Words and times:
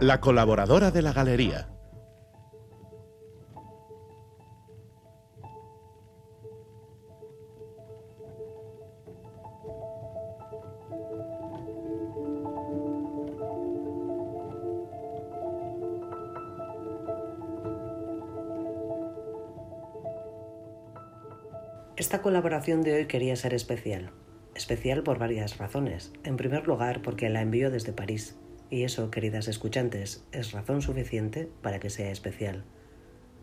La 0.00 0.20
colaboradora 0.20 0.90
de 0.90 1.02
la 1.02 1.12
galería. 1.12 1.68
Esta 21.96 22.22
colaboración 22.22 22.82
de 22.82 22.94
hoy 22.94 23.06
quería 23.06 23.36
ser 23.36 23.52
especial. 23.52 24.10
Especial 24.60 25.02
por 25.02 25.18
varias 25.18 25.56
razones. 25.56 26.12
En 26.22 26.36
primer 26.36 26.68
lugar, 26.68 27.00
porque 27.00 27.30
la 27.30 27.40
envío 27.40 27.70
desde 27.70 27.94
París. 27.94 28.36
Y 28.68 28.82
eso, 28.82 29.10
queridas 29.10 29.48
escuchantes, 29.48 30.22
es 30.32 30.52
razón 30.52 30.82
suficiente 30.82 31.48
para 31.62 31.80
que 31.80 31.88
sea 31.88 32.10
especial. 32.10 32.62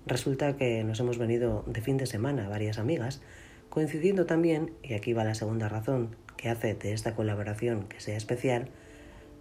Resulta 0.06 0.58
que 0.58 0.84
nos 0.84 1.00
hemos 1.00 1.18
venido 1.18 1.64
de 1.66 1.82
fin 1.82 1.98
de 1.98 2.06
semana 2.06 2.50
varias 2.50 2.78
amigas, 2.78 3.24
coincidiendo 3.70 4.28
también, 4.28 4.74
y 4.84 4.94
aquí 4.94 5.14
va 5.14 5.24
la 5.24 5.34
segunda 5.34 5.68
razón 5.68 6.16
que 6.38 6.50
hace 6.50 6.76
de 6.76 6.94
esta 6.94 7.16
colaboración 7.16 7.88
que 7.88 8.00
sea 8.00 8.16
especial, 8.16 8.70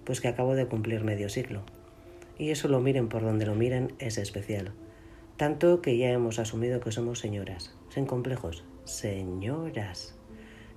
pues 0.04 0.22
que 0.22 0.28
acabo 0.28 0.54
de 0.54 0.68
cumplir 0.68 1.04
medio 1.04 1.28
siglo. 1.28 1.62
Y 2.38 2.52
eso 2.52 2.68
lo 2.68 2.80
miren 2.80 3.10
por 3.10 3.20
donde 3.20 3.44
lo 3.44 3.54
miren, 3.54 3.92
es 3.98 4.16
especial. 4.16 4.72
Tanto 5.36 5.82
que 5.82 5.98
ya 5.98 6.08
hemos 6.08 6.38
asumido 6.38 6.80
que 6.80 6.90
somos 6.90 7.18
señoras, 7.18 7.76
sin 7.90 8.06
complejos, 8.06 8.64
señoras. 8.84 10.15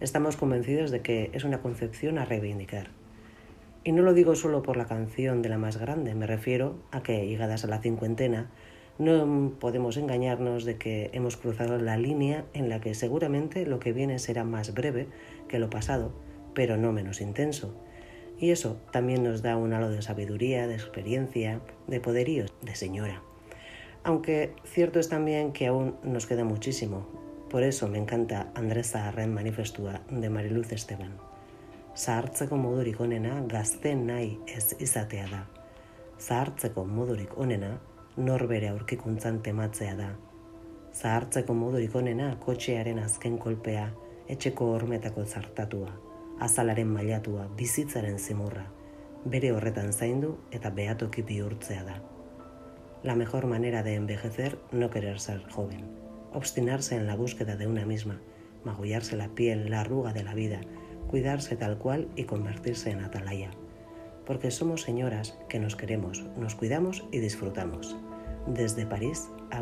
Estamos 0.01 0.37
convencidos 0.37 0.91
de 0.91 1.01
que 1.01 1.29
es 1.33 1.43
una 1.43 1.61
concepción 1.61 2.19
a 2.19 2.25
reivindicar. 2.25 2.87
Y 3.83 3.91
no 3.91 4.01
lo 4.01 4.13
digo 4.13 4.33
solo 4.33 4.63
por 4.63 4.77
la 4.77 4.85
canción 4.87 5.41
de 5.41 5.49
la 5.49 5.57
más 5.57 5.75
grande, 5.75 6.15
me 6.15 6.25
refiero 6.25 6.75
a 6.91 7.03
que, 7.03 7.27
llegadas 7.27 7.65
a 7.65 7.67
la 7.67 7.81
cincuentena, 7.81 8.49
no 8.97 9.51
podemos 9.59 9.97
engañarnos 9.97 10.63
de 10.63 10.77
que 10.77 11.09
hemos 11.11 11.35
cruzado 11.35 11.77
la 11.77 11.97
línea 11.97 12.45
en 12.53 12.69
la 12.69 12.79
que 12.79 12.93
seguramente 12.93 13.65
lo 13.65 13.79
que 13.79 13.91
viene 13.91 14.19
será 14.19 14.45
más 14.45 14.73
breve 14.73 15.07
que 15.49 15.59
lo 15.59 15.69
pasado, 15.69 16.13
pero 16.53 16.77
no 16.77 16.93
menos 16.93 17.19
intenso. 17.19 17.75
Y 18.39 18.51
eso 18.51 18.77
también 18.93 19.23
nos 19.23 19.41
da 19.41 19.57
un 19.57 19.73
halo 19.73 19.89
de 19.89 20.01
sabiduría, 20.01 20.65
de 20.65 20.75
experiencia, 20.75 21.59
de 21.87 21.99
poderío, 21.99 22.45
de 22.61 22.75
señora. 22.75 23.21
Aunque 24.05 24.53
cierto 24.63 25.01
es 25.01 25.09
también 25.09 25.51
que 25.51 25.67
aún 25.67 25.95
nos 26.03 26.25
queda 26.25 26.45
muchísimo, 26.45 27.28
por 27.49 27.63
eso 27.63 27.87
me 27.87 27.97
encanta 27.97 28.51
Andrés 28.53 28.91
Zaharren 28.91 29.33
manifestua 29.33 30.01
de 30.09 30.29
Mariluz 30.29 30.71
Esteban. 30.71 31.17
Zahartzeko 31.97 32.57
modurik 32.57 32.99
onena 33.01 33.41
gazte 33.47 33.95
nahi 33.95 34.37
ez 34.47 34.75
izatea 34.79 35.25
da. 35.31 35.39
Zahartzeko 36.21 36.85
modurik 36.85 37.35
onena 37.37 37.71
norbere 38.17 38.69
aurkikuntzan 38.69 39.41
tematzea 39.41 39.95
da. 39.95 40.09
Zahartzeko 40.93 41.53
modurik 41.53 41.95
onena 41.95 42.35
kotxearen 42.45 42.99
azken 42.99 43.37
kolpea, 43.37 43.87
etxeko 44.29 44.69
hormetako 44.75 45.25
zartatua, 45.25 45.89
azalaren 46.39 46.91
mailatua, 46.93 47.47
bizitzaren 47.57 48.19
zimurra, 48.19 48.67
bere 49.25 49.51
horretan 49.55 49.89
zaindu 49.91 50.35
eta 50.51 50.69
behatoki 50.69 51.25
bihurtzea 51.25 51.83
da. 51.83 51.97
La 53.03 53.15
mejor 53.15 53.47
manera 53.47 53.81
de 53.81 53.95
envejecer 53.95 54.59
no 54.71 54.89
querer 54.89 55.19
ser 55.19 55.41
joven 55.49 56.08
obstinarse 56.33 56.95
en 56.95 57.07
la 57.07 57.15
búsqueda 57.15 57.55
de 57.55 57.67
una 57.67 57.85
misma, 57.85 58.19
magullarse 58.63 59.15
la 59.15 59.29
piel, 59.29 59.69
la 59.69 59.81
arruga 59.81 60.13
de 60.13 60.23
la 60.23 60.33
vida, 60.33 60.61
cuidarse 61.07 61.55
tal 61.55 61.77
cual 61.77 62.07
y 62.15 62.23
convertirse 62.23 62.91
en 62.91 63.03
atalaya. 63.03 63.51
Porque 64.25 64.51
somos 64.51 64.81
señoras 64.81 65.37
que 65.47 65.59
nos 65.59 65.75
queremos, 65.75 66.23
nos 66.37 66.55
cuidamos 66.55 67.05
y 67.11 67.19
disfrutamos. 67.19 67.95
Desde 68.47 68.85
París 68.85 69.29
a 69.49 69.61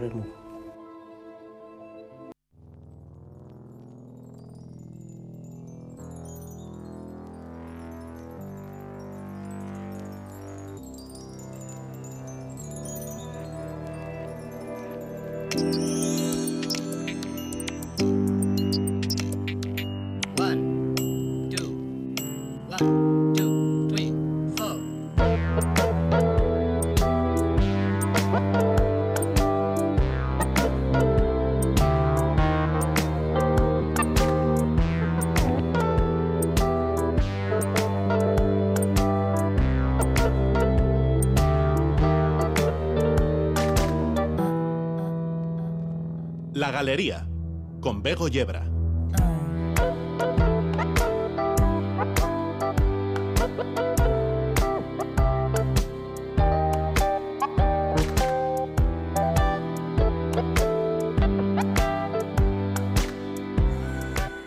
Yebra. 48.27 48.63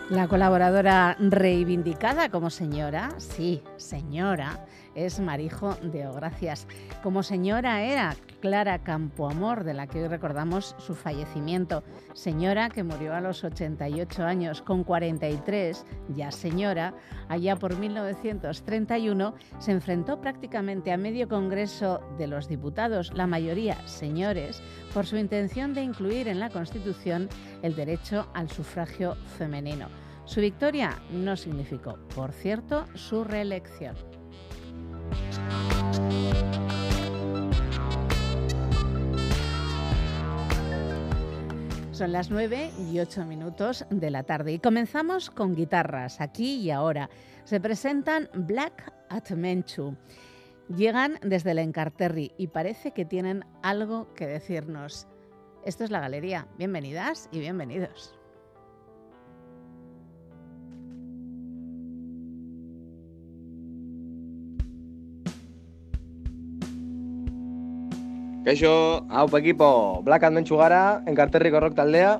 La 0.09 0.27
colaboradora 0.27 1.15
reivindicada 1.19 2.29
como 2.29 2.49
señora, 2.49 3.09
sí, 3.17 3.63
señora, 3.77 4.65
es 4.93 5.19
Marijo 5.19 5.75
de 5.81 6.05
Ogracias. 6.05 6.67
Como 7.03 7.23
señora 7.23 7.81
era 7.81 8.15
Clara 8.41 8.83
Campoamor, 8.83 9.63
de 9.63 9.73
la 9.73 9.87
que 9.87 10.03
hoy 10.03 10.07
recordamos 10.07 10.75
su 10.77 10.93
fallecimiento. 10.93 11.83
Señora 12.13 12.69
que 12.69 12.83
murió 12.83 13.15
a 13.15 13.21
los 13.21 13.43
88 13.43 14.23
años, 14.23 14.61
con 14.61 14.83
43, 14.83 15.83
ya 16.09 16.29
señora, 16.29 16.93
allá 17.27 17.55
por 17.55 17.75
1931, 17.75 19.33
se 19.57 19.71
enfrentó 19.71 20.21
prácticamente 20.21 20.91
a 20.91 20.97
medio 20.97 21.27
Congreso 21.27 22.01
de 22.19 22.27
los 22.27 22.47
Diputados, 22.47 23.11
la 23.15 23.25
mayoría 23.25 23.75
señores, 23.87 24.61
por 24.93 25.07
su 25.07 25.17
intención 25.17 25.73
de 25.73 25.81
incluir 25.81 26.27
en 26.27 26.39
la 26.39 26.51
Constitución 26.51 27.29
el 27.63 27.75
derecho 27.75 28.27
al 28.35 28.47
sufragio 28.51 29.15
femenino. 29.39 29.87
Su 30.25 30.39
victoria 30.39 31.01
no 31.11 31.35
significó, 31.35 31.97
por 32.15 32.31
cierto, 32.31 32.85
su 32.93 33.23
reelección. 33.23 34.10
Son 42.01 42.13
las 42.13 42.31
9 42.31 42.71
y 42.91 42.99
8 42.99 43.25
minutos 43.25 43.85
de 43.91 44.09
la 44.09 44.23
tarde 44.23 44.53
y 44.53 44.57
comenzamos 44.57 45.29
con 45.29 45.53
guitarras 45.53 46.19
aquí 46.19 46.55
y 46.55 46.71
ahora. 46.71 47.11
Se 47.43 47.59
presentan 47.59 48.27
Black 48.33 48.91
at 49.09 49.29
Menchu. 49.29 49.95
Llegan 50.75 51.19
desde 51.21 51.51
el 51.51 51.59
Encarterri 51.59 52.31
y 52.39 52.47
parece 52.47 52.89
que 52.89 53.05
tienen 53.05 53.45
algo 53.61 54.11
que 54.15 54.25
decirnos. 54.25 55.05
Esto 55.63 55.83
es 55.83 55.91
la 55.91 55.99
galería. 55.99 56.47
Bienvenidas 56.57 57.29
y 57.31 57.37
bienvenidos. 57.39 58.15
Kaixo, 68.41 69.05
hau 69.07 69.27
ekipo, 69.37 70.01
Black 70.01 70.23
Adventsu 70.25 70.57
gara, 70.57 71.03
enkarterriko 71.05 71.59
rock 71.61 71.75
taldea, 71.77 72.15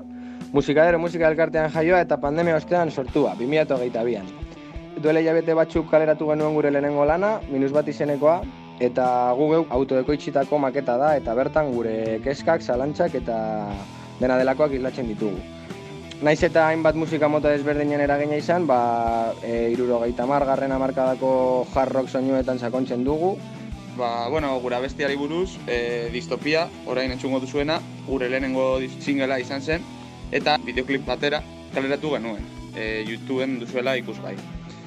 musikadero 0.54 1.00
musika 1.02 1.26
elkartean 1.26 1.72
jaioa 1.74 1.98
eta 2.04 2.20
pandemia 2.22 2.60
ostean 2.60 2.92
sortua, 2.94 3.32
2022an. 3.40 4.28
Duele 5.02 5.24
jabete 5.26 5.56
batzuk 5.58 5.88
kaleratu 5.90 6.28
genuen 6.30 6.54
gure 6.54 6.70
lehenengo 6.70 7.02
lana, 7.10 7.40
minus 7.50 7.72
bat 7.74 7.90
izenekoa, 7.90 8.36
eta 8.78 9.06
gu 9.34 9.48
geu 9.50 9.64
autoekoitxitako 9.78 10.60
maketa 10.62 10.94
da, 11.00 11.16
eta 11.18 11.34
bertan 11.34 11.72
gure 11.74 12.20
keskak, 12.22 12.62
zalantzak 12.62 13.16
eta 13.18 13.38
dena 14.20 14.36
delakoak 14.38 14.76
islatzen 14.78 15.10
ditugu. 15.10 15.40
Naiz 16.22 16.38
eta 16.46 16.68
hainbat 16.68 16.94
musika 16.94 17.26
mota 17.26 17.50
desberdinen 17.50 18.04
eragina 18.04 18.38
izan, 18.38 18.68
ba, 18.70 19.32
e, 19.42 19.72
iruro 19.74 19.98
gaita 20.04 20.28
margarren 20.30 20.70
amarkadako 20.70 21.32
hard 21.74 21.98
rock 21.98 22.14
soinuetan 22.14 22.62
sakontzen 22.62 23.02
dugu, 23.02 23.32
Ba, 23.96 24.28
bueno, 24.28 24.58
gura 24.60 24.80
bestiari 24.80 25.16
buruz, 25.16 25.58
e, 25.66 26.08
distopia, 26.12 26.68
orain 26.86 27.12
entzungo 27.12 27.40
duzuena, 27.40 27.78
gure 28.06 28.30
lehenengo 28.32 28.78
singela 29.00 29.38
izan 29.38 29.60
zen, 29.60 29.84
eta 30.32 30.56
videoklip 30.64 31.04
batera 31.06 31.42
kaleratu 31.74 32.14
genuen, 32.16 32.46
e, 32.74 33.04
YouTubeen 33.08 33.58
duzuela 33.60 33.96
ikusgai. 34.00 34.36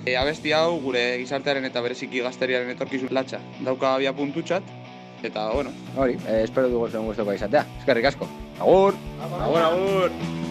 E, 0.06 0.16
abesti 0.18 0.54
hau 0.54 0.80
gure 0.82 1.04
gizartearen 1.22 1.66
eta 1.70 1.82
bereziki 1.86 2.22
gazteriaren 2.26 2.74
etorkizun 2.74 3.14
latxa. 3.14 3.42
Dauka 3.66 3.94
abia 3.94 4.14
puntutxat, 4.14 4.74
eta, 5.22 5.52
bueno. 5.52 5.74
Hori, 5.98 6.18
eh, 6.28 6.42
espero 6.44 6.70
dugu 6.70 6.90
zuen 6.90 7.06
guztoko 7.06 7.34
izatea. 7.34 7.66
Eskerrik 7.82 8.10
asko. 8.14 8.30
Agur! 8.60 8.98
Agur, 9.22 9.62
agur! 9.62 10.45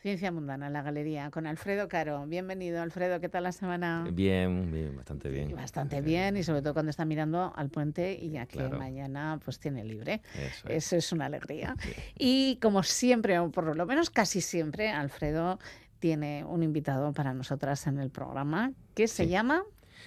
Ciencia 0.00 0.30
Mundana, 0.30 0.70
la 0.70 0.82
galería, 0.82 1.28
con 1.32 1.48
Alfredo 1.48 1.88
Caro. 1.88 2.24
Bienvenido, 2.26 2.80
Alfredo, 2.80 3.20
¿qué 3.20 3.28
tal 3.28 3.42
la 3.42 3.50
semana? 3.50 4.06
Bien, 4.12 4.70
bien, 4.70 4.96
bastante 4.96 5.28
bien. 5.28 5.52
Bastante 5.56 6.00
bien, 6.00 6.36
y 6.36 6.44
sobre 6.44 6.62
todo 6.62 6.72
cuando 6.72 6.90
está 6.90 7.04
mirando 7.04 7.52
al 7.56 7.68
puente 7.68 8.14
y 8.14 8.30
ya 8.30 8.46
que 8.46 8.68
mañana 8.68 9.40
pues 9.44 9.58
tiene 9.58 9.84
libre. 9.84 10.22
Eso 10.68 10.94
es, 10.94 11.12
una 11.12 11.26
alegría. 11.26 11.74
Y 12.16 12.60
como 12.62 12.84
siempre, 12.84 13.40
o 13.40 13.50
por 13.50 13.76
lo 13.76 13.86
menos 13.86 14.08
casi 14.08 14.40
siempre, 14.40 14.88
Alfredo 14.88 15.58
tiene 15.98 16.44
un 16.44 16.62
invitado 16.62 17.12
para 17.12 17.34
nosotras 17.34 17.86
en 17.88 17.98
el 17.98 18.10
programa 18.10 18.70
que 18.94 19.08
se 19.08 19.26
llama... 19.26 19.64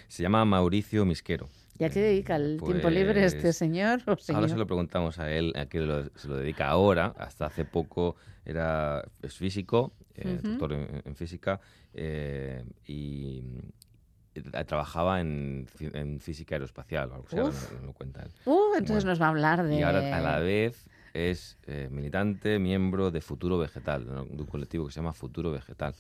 Se 0.08 0.24
llama 0.24 0.46
Mauricio 0.46 1.04
Misquero. 1.04 1.50
¿Y 1.82 1.84
a 1.84 1.90
qué 1.90 2.00
dedica 2.00 2.36
el 2.36 2.62
tiempo 2.62 2.92
libre 2.92 3.26
este 3.26 3.42
pues, 3.42 3.58
señor? 3.58 4.04
Ahora 4.06 4.48
se 4.48 4.56
lo 4.56 4.68
preguntamos 4.68 5.18
a 5.18 5.32
él, 5.32 5.52
a 5.56 5.66
qué 5.66 5.80
se 6.14 6.28
lo 6.28 6.38
dedica 6.38 6.68
ahora. 6.68 7.16
Hasta 7.18 7.48
hace 7.48 7.66
poco 7.66 8.18
era 8.46 9.04
es 9.24 9.36
físico, 9.36 9.92
eh, 10.14 10.40
doctor 10.44 10.74
en, 10.74 11.16
física, 11.16 11.60
eh, 11.96 12.64
y 12.86 13.42
eh, 14.36 14.64
trabajaba 14.66 15.22
en, 15.22 15.66
física 16.20 16.54
aeroespacial, 16.54 17.12
algo 17.14 17.26
así, 17.26 17.36
lo 17.84 17.94
cuenta 17.94 18.22
él. 18.22 18.30
Uh, 18.46 18.76
entonces 18.78 19.04
nos 19.04 19.20
va 19.20 19.26
a 19.26 19.30
hablar 19.30 19.64
de... 19.64 19.80
Y 19.80 19.82
ahora 19.82 20.16
a 20.16 20.22
la 20.22 20.38
vez 20.38 20.86
es 21.16 21.58
militante, 21.90 22.60
miembro 22.60 23.10
de 23.10 23.22
Futuro 23.22 23.58
Vegetal, 23.58 24.06
de 24.06 24.42
un 24.44 24.46
colectivo 24.46 24.86
que 24.86 24.94
se 24.94 25.00
llama 25.00 25.14
Futuro 25.14 25.50
Vegetal. 25.50 25.96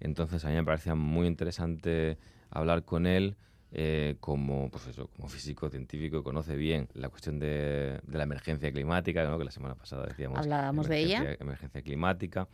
Entonces 0.00 0.44
a 0.44 0.50
mí 0.50 0.56
me 0.56 0.64
parecía 0.64 0.94
muy 0.94 1.26
interesante 1.26 2.18
hablar 2.50 2.84
con 2.84 3.06
él 3.06 3.34
eh, 3.74 4.16
como, 4.20 4.70
pues 4.70 4.86
eso, 4.88 5.08
como 5.08 5.28
físico 5.28 5.70
científico 5.70 6.22
conoce 6.22 6.56
bien 6.56 6.88
la 6.92 7.08
cuestión 7.08 7.38
de, 7.38 8.00
la 8.06 8.24
emergencia 8.24 8.70
climática, 8.70 9.24
¿no? 9.24 9.38
que 9.38 9.44
la 9.44 9.50
semana 9.50 9.76
pasada 9.76 10.06
decíamos. 10.06 10.38
Hablábamos 10.38 10.88
de 10.88 10.98
ella. 10.98 11.36
Emergencia 11.40 11.80
climática. 11.80 12.48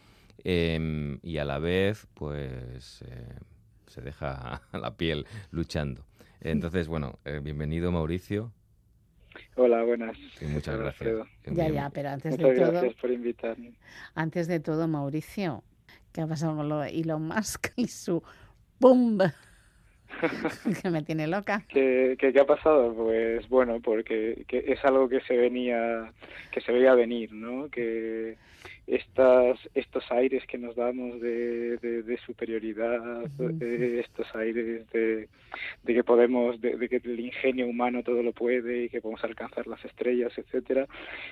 Em, 0.44 1.18
y 1.22 1.38
a 1.38 1.44
la 1.44 1.58
vez, 1.58 2.06
pues 2.14 3.02
eh, 3.02 3.38
se 3.88 4.00
deja 4.00 4.62
la 4.72 4.96
piel 4.96 5.26
luchando. 5.50 6.04
Entonces, 6.40 6.86
bueno, 6.86 7.18
eh, 7.24 7.40
bienvenido 7.42 7.90
Mauricio. 7.90 8.52
Hola, 9.56 9.82
buenas. 9.82 10.16
muchas 10.42 10.78
gracias. 10.78 11.26
Ya, 11.46 11.68
ya, 11.68 11.90
pero 11.90 12.10
antes 12.10 12.36
de 12.36 12.42
todo... 12.54 12.70
gracias 12.70 12.94
por 12.94 13.10
invitarme. 13.10 13.72
Antes 14.14 14.46
de 14.46 14.60
todo, 14.60 14.86
Mauricio, 14.86 15.64
¿qué 16.12 16.20
ha 16.20 16.28
pasado 16.28 16.56
con 16.56 16.68
lo 16.68 16.78
de 16.78 16.90
Elon 16.90 17.26
Musk 17.26 17.72
y 17.74 17.88
su 17.88 18.22
bomba? 18.78 19.34
que 20.82 20.90
me 20.90 21.02
tiene 21.02 21.26
loca. 21.26 21.64
¿Qué, 21.68 22.16
qué, 22.18 22.38
ha 22.40 22.46
pasado? 22.46 22.94
Pues 22.94 23.48
bueno, 23.48 23.80
porque 23.80 24.44
es 24.48 24.84
algo 24.84 25.08
que 25.08 25.20
se 25.20 25.36
venía, 25.36 26.12
que 26.50 26.60
se 26.60 26.72
veía 26.72 26.94
venir, 26.94 27.32
¿no? 27.32 27.68
Que 27.68 28.36
estas, 28.88 29.58
estos 29.74 30.10
aires 30.10 30.44
que 30.46 30.56
nos 30.56 30.74
damos 30.74 31.20
de, 31.20 31.76
de, 31.76 32.18
superioridad, 32.24 33.24
eh, 33.60 34.02
estos 34.04 34.34
aires 34.34 34.90
de, 34.90 35.28
de 35.82 35.94
que 35.94 36.04
podemos, 36.04 36.58
de, 36.60 36.88
que 36.88 37.00
el 37.04 37.20
ingenio 37.20 37.66
humano 37.66 38.02
todo 38.02 38.22
lo 38.22 38.32
puede 38.32 38.84
y 38.84 38.88
que 38.88 39.00
podemos 39.00 39.22
alcanzar 39.24 39.66
las 39.66 39.84
estrellas, 39.84 40.32
etcétera, 40.36 40.86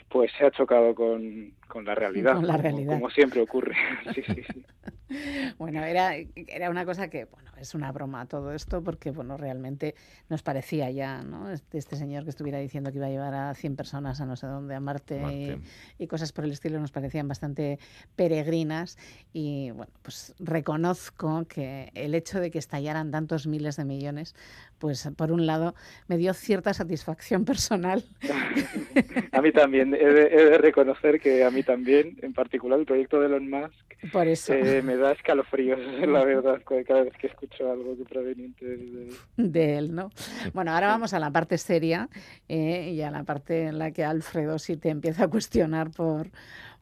pues 0.09 0.31
se 0.39 0.45
ha 0.45 0.51
chocado 0.51 0.95
con, 0.95 1.53
con 1.67 1.85
la 1.87 1.95
realidad, 1.95 2.35
con 2.35 2.47
la 2.47 2.59
realidad. 2.59 2.95
Como, 2.95 3.11
siempre 3.11 3.41
ocurre. 3.41 3.75
sí, 4.15 4.23
sí, 4.23 4.43
sí. 4.53 4.65
Bueno, 5.59 5.83
era, 5.85 6.15
era 6.35 6.71
una 6.71 6.85
cosa 6.85 7.09
que, 7.09 7.25
bueno, 7.27 7.51
es 7.59 7.75
una 7.75 7.93
broma 7.93 8.27
todo 8.27 8.53
esto, 8.53 8.83
porque, 8.83 9.11
bueno, 9.11 9.37
realmente 9.37 9.95
nos 10.29 10.43
parecía 10.43 10.91
ya, 10.91 11.23
¿no? 11.23 11.51
Este, 11.51 11.79
este 11.79 11.97
señor 11.97 12.25
que 12.25 12.31
estuviera 12.31 12.59
diciendo 12.59 12.91
que 12.91 12.99
iba 12.99 13.07
a 13.07 13.11
llevar 13.11 13.35
a 13.35 13.55
100 13.55 13.77
personas 13.77 14.21
a 14.21 14.27
no 14.27 14.37
sé 14.37 14.47
dónde, 14.47 14.75
a 14.75 14.81
Marte, 14.81 15.59
Y, 15.99 16.07
cosas 16.07 16.33
por 16.33 16.45
el 16.45 16.53
estilo, 16.53 16.79
nos 16.81 16.93
parecían 16.93 17.29
bastante 17.29 17.79
peregrinas. 18.15 18.99
Y, 19.33 19.71
bueno, 19.71 19.93
pues 20.03 20.35
reconozco 20.39 21.47
que 21.49 21.91
el 21.95 22.15
hecho 22.15 22.41
de 22.41 22.51
que 22.51 22.59
estallaran 22.59 23.11
tantos 23.11 23.47
miles 23.47 23.77
de 23.77 23.85
millones, 23.85 24.35
pues, 24.79 25.09
por 25.17 25.33
un 25.33 25.47
lado, 25.47 25.75
me 26.09 26.17
dio 26.17 26.35
cierta 26.35 26.75
satisfacción 26.75 27.45
personal. 27.45 28.05
a 29.33 29.43
mí 29.43 29.53
también, 29.53 29.95
he 29.95 30.05
de, 30.05 30.27
he 30.27 30.45
de 30.45 30.59
reconocer 30.59 31.21
que 31.21 31.45
a 31.45 31.51
mí 31.51 31.63
también, 31.63 32.19
en 32.23 32.35
particular 32.35 32.79
el 32.79 32.87
proyecto 32.87 33.21
de 33.21 33.27
Elon 33.27 33.49
Musk, 33.49 33.87
por 34.13 34.29
eso. 34.29 34.53
Eh, 34.53 34.83
me 34.83 34.96
da 34.97 35.13
escalofríos, 35.13 35.79
la 36.09 36.25
verdad, 36.25 36.63
cada 36.87 37.05
vez 37.05 37.15
que 37.19 37.29
escucho 37.29 37.71
algo 37.71 37.97
que 37.97 38.05
proveniente 38.05 38.65
de, 38.65 39.13
de 39.37 39.79
él, 39.79 39.95
¿no? 39.95 40.11
Bueno, 40.53 40.73
ahora 40.73 40.89
vamos 40.89 41.15
a 41.15 41.19
la 41.19 41.31
parte 41.31 41.59
seria 41.59 42.09
eh, 42.49 42.93
y 42.93 43.03
a 43.03 43.11
la 43.11 43.25
parte 43.25 43.65
en 43.65 43.79
la 43.79 43.91
que 43.91 44.05
Alfredo 44.05 44.59
sí 44.59 44.77
te 44.77 44.91
empieza 44.91 45.25
a 45.25 45.29
cuestionar 45.29 45.91
por, 45.91 46.29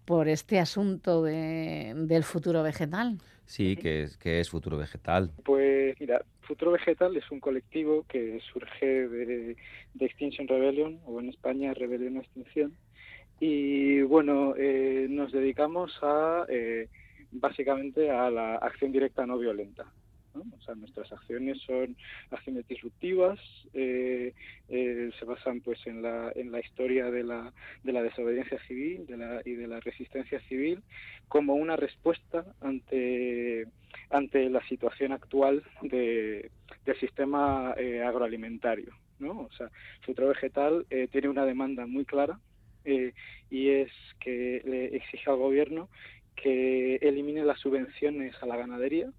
por 0.04 0.28
este 0.28 0.58
asunto 0.58 1.22
de, 1.22 1.92
del 1.96 2.24
futuro 2.24 2.62
vegetal. 2.62 3.18
Sí, 3.46 3.76
¿qué 3.76 4.04
es, 4.04 4.16
qué 4.16 4.40
es 4.40 4.48
Futuro 4.48 4.78
Vegetal? 4.78 5.30
Pues 5.44 6.00
mira, 6.00 6.24
Futuro 6.40 6.72
Vegetal 6.72 7.14
es 7.14 7.30
un 7.30 7.40
colectivo 7.40 8.04
que 8.08 8.40
surge 8.52 9.06
de, 9.06 9.56
de 9.94 10.06
Extinction 10.06 10.48
Rebellion, 10.48 10.98
o 11.04 11.20
en 11.20 11.28
España 11.28 11.74
Rebelión 11.74 12.16
a 12.16 12.20
Extinción, 12.20 12.74
y 13.40 14.02
bueno, 14.02 14.54
eh, 14.56 15.06
nos 15.10 15.32
dedicamos 15.32 15.98
a 16.02 16.46
eh, 16.48 16.88
básicamente 17.34 18.10
a 18.10 18.30
la 18.30 18.56
acción 18.56 18.92
directa 18.92 19.26
no 19.26 19.38
violenta. 19.38 19.86
O 20.34 20.62
sea, 20.62 20.74
nuestras 20.74 21.12
acciones 21.12 21.60
son 21.62 21.96
acciones 22.30 22.66
disruptivas, 22.66 23.38
eh, 23.72 24.34
eh, 24.68 25.10
se 25.16 25.24
basan 25.24 25.60
pues 25.60 25.78
en 25.86 26.02
la, 26.02 26.32
en 26.34 26.50
la 26.50 26.58
historia 26.58 27.10
de 27.10 27.22
la, 27.22 27.52
de 27.84 27.92
la 27.92 28.02
desobediencia 28.02 28.58
civil 28.66 29.06
y 29.44 29.52
de 29.52 29.66
la 29.68 29.78
resistencia 29.80 30.40
civil 30.48 30.82
como 31.28 31.54
una 31.54 31.76
respuesta 31.76 32.44
ante, 32.60 33.68
ante 34.10 34.50
la 34.50 34.66
situación 34.66 35.12
actual 35.12 35.62
de, 35.82 36.50
del 36.84 36.98
sistema 36.98 37.74
eh, 37.76 38.02
agroalimentario. 38.02 38.92
¿no? 39.20 39.42
O 39.42 39.52
sea, 39.56 39.70
Futuro 40.00 40.28
Vegetal 40.28 40.84
tiene 41.12 41.28
una 41.28 41.46
demanda 41.46 41.86
muy 41.86 42.04
clara 42.04 42.40
y 42.84 43.68
es 43.70 43.90
que 44.20 44.60
le 44.64 44.96
exige 44.96 45.30
al 45.30 45.36
gobierno 45.36 45.88
que 46.34 46.96
elimine 46.96 47.44
las 47.44 47.60
subvenciones 47.60 48.34
a 48.42 48.46
la 48.46 48.56
ganadería 48.56 49.10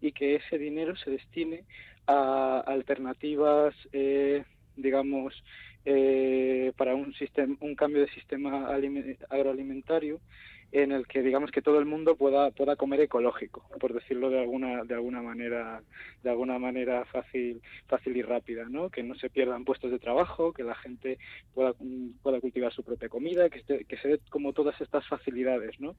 y 0.00 0.12
que 0.12 0.36
ese 0.36 0.58
dinero 0.58 0.96
se 0.96 1.10
destine 1.10 1.64
a 2.06 2.60
alternativas, 2.60 3.74
eh, 3.92 4.44
digamos, 4.76 5.34
eh, 5.84 6.72
para 6.76 6.94
un 6.94 7.14
sistema, 7.14 7.56
un 7.60 7.74
cambio 7.74 8.02
de 8.02 8.08
sistema 8.08 8.68
agroalimentario 9.30 10.20
en 10.72 10.92
el 10.92 11.06
que 11.06 11.22
digamos 11.22 11.50
que 11.50 11.62
todo 11.62 11.78
el 11.78 11.84
mundo 11.84 12.16
pueda 12.16 12.50
pueda 12.50 12.76
comer 12.76 13.00
ecológico 13.00 13.68
por 13.78 13.94
decirlo 13.94 14.30
de 14.30 14.40
alguna 14.40 14.82
de 14.84 14.94
alguna 14.94 15.22
manera 15.22 15.82
de 16.22 16.30
alguna 16.30 16.58
manera 16.58 17.04
fácil 17.04 17.62
fácil 17.86 18.16
y 18.16 18.22
rápida 18.22 18.64
no 18.68 18.90
que 18.90 19.02
no 19.02 19.14
se 19.14 19.30
pierdan 19.30 19.64
puestos 19.64 19.90
de 19.90 19.98
trabajo 19.98 20.52
que 20.52 20.64
la 20.64 20.74
gente 20.74 21.18
pueda 21.54 21.72
pueda 22.22 22.40
cultivar 22.40 22.72
su 22.72 22.82
propia 22.82 23.08
comida 23.08 23.48
que, 23.48 23.62
que 23.84 23.96
se 23.98 24.08
dé 24.08 24.20
como 24.28 24.52
todas 24.52 24.80
estas 24.80 25.06
facilidades 25.06 25.78
no 25.78 25.94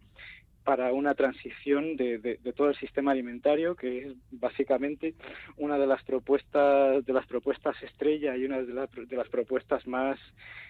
para 0.67 0.91
una 0.91 1.15
transición 1.15 1.95
de, 1.95 2.17
de, 2.17 2.51
todo 2.51 2.67
el 2.67 2.75
sistema 2.75 3.13
alimentario 3.13 3.73
que 3.77 3.99
es 3.99 4.13
básicamente 4.31 5.15
una 5.55 5.77
de 5.77 5.87
las 5.87 6.03
propuestas 6.03 7.05
de 7.05 7.13
las 7.13 7.25
propuestas 7.25 7.81
estrella 7.81 8.35
y 8.35 8.43
una 8.43 8.57
de, 8.61 8.65
de 8.65 9.15
las 9.15 9.29
propuestas 9.29 9.87
más 9.87 10.19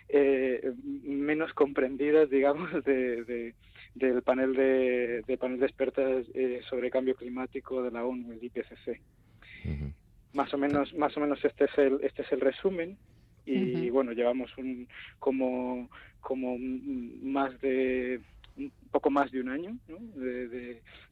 eh, 0.09 0.71
menos 0.83 1.51
comprendidas 1.53 2.29
digamos 2.29 2.71
de, 2.85 3.55
del 3.95 4.21
panel 4.21 4.53
de, 4.53 5.37
panel 5.39 5.59
de 5.59 5.65
expertas 5.65 6.27
eh, 6.35 6.61
sobre 6.69 6.91
cambio 6.91 7.15
climático 7.15 7.81
de 7.81 7.89
la 7.89 8.05
ONU, 8.05 8.33
el 8.33 8.43
IPCC. 8.43 9.01
Más 10.33 10.53
o 10.53 10.59
menos, 10.59 10.93
más 10.93 11.17
o 11.17 11.21
menos 11.21 11.43
este 11.43 11.65
es 11.65 11.75
el, 11.79 11.99
este 12.03 12.21
es 12.21 12.31
el 12.33 12.41
resumen 12.41 12.99
y 13.45 13.89
bueno, 13.89 14.11
llevamos 14.11 14.55
un 14.59 14.87
como 15.17 15.89
como 16.19 16.55
más 16.59 17.59
de 17.61 18.19
poco 18.91 19.09
más 19.09 19.31
de 19.31 19.41
un 19.41 19.49
año 19.49 19.77
¿no? 19.87 19.97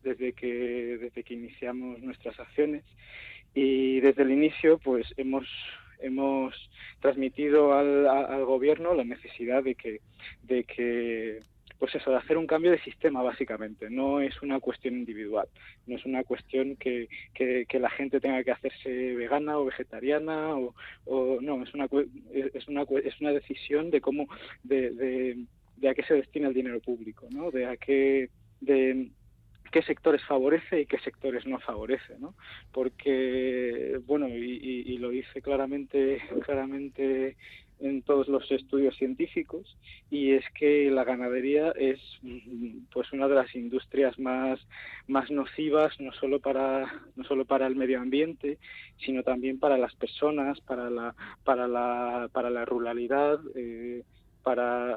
desde 0.04 0.34
que 0.34 0.98
desde 1.02 1.24
que 1.24 1.34
iniciamos 1.34 2.02
nuestras 2.02 2.40
acciones. 2.40 2.84
Y 3.54 4.00
desde 4.02 4.24
el 4.24 4.32
inicio 4.32 4.78
pues 4.80 5.14
hemos 5.18 5.48
hemos 6.00 6.54
transmitido 7.00 7.74
al, 7.74 8.08
al 8.08 8.46
gobierno 8.46 8.94
la 8.94 9.04
necesidad 9.04 9.64
de 9.64 9.76
que 9.76 10.02
de 10.44 10.64
que 10.64 11.40
pues 11.80 11.94
eso, 11.96 12.12
de 12.12 12.18
hacer 12.18 12.38
un 12.38 12.48
cambio 12.48 12.72
de 12.72 12.80
sistema 12.80 13.22
básicamente, 13.22 13.90
no 13.90 14.22
es 14.22 14.42
una 14.42 14.60
cuestión 14.60 14.96
individual, 14.96 15.48
no 15.88 15.96
es 15.98 16.06
una 16.06 16.24
cuestión 16.24 16.76
que, 16.78 17.08
que, 17.34 17.80
la 17.80 17.90
gente 17.90 18.20
tenga 18.20 18.44
que 18.44 18.52
hacerse 18.52 19.14
vegana 19.16 19.58
o 19.58 19.66
vegetariana 19.66 20.56
o, 20.56 20.74
o 21.06 21.42
no, 21.42 21.62
es 21.64 21.74
una, 21.74 21.88
es, 22.34 22.68
una, 22.68 22.86
es 23.04 23.20
una 23.20 23.32
decisión 23.32 23.92
de 23.92 24.02
cómo, 24.02 24.28
de, 24.64 24.92
de, 24.92 25.38
de 25.78 25.90
a 25.90 25.94
qué 25.94 26.04
se 26.04 26.14
destina 26.14 26.48
el 26.48 26.54
dinero 26.54 26.80
público, 26.80 27.28
¿no? 27.32 27.52
de 27.52 27.66
a 27.66 27.78
qué, 27.78 28.30
de 28.62 29.10
qué 29.72 29.82
sectores 29.82 30.24
favorece 30.24 30.82
y 30.82 30.86
qué 30.86 31.00
sectores 31.00 31.46
no 31.46 31.60
favorece, 31.60 32.18
¿no? 32.20 32.36
Porque, 32.72 34.00
bueno, 34.06 34.30
y, 34.30 34.62
y 34.86 34.98
lo 35.00 35.10
dice 35.10 35.42
claramente, 35.42 36.22
claramente 36.46 37.36
en 37.80 38.02
todos 38.04 38.28
los 38.28 38.50
estudios 38.52 38.96
científicos 38.96 39.78
y 40.10 40.32
es 40.32 40.46
que 40.58 40.90
la 40.90 41.04
ganadería 41.04 41.72
es 41.72 42.00
pues 42.94 43.12
una 43.12 43.28
de 43.28 43.36
las 43.36 43.54
industrias 43.56 44.18
más 44.18 44.60
más 45.08 45.30
nocivas 45.30 46.00
no 46.00 46.14
solo 46.14 46.40
para 46.40 47.02
no 47.16 47.24
solo 47.26 47.46
para 47.46 47.68
el 47.68 47.76
medio 47.76 48.00
ambiente 48.00 48.60
sino 49.06 49.24
también 49.24 49.60
para 49.60 49.78
las 49.78 49.94
personas 49.96 50.62
para 50.62 50.90
la 50.90 51.16
para 51.44 51.68
la 51.68 52.30
para 52.32 52.50
la 52.50 52.64
ruralidad 52.66 53.40
eh, 53.56 54.04
para 54.46 54.96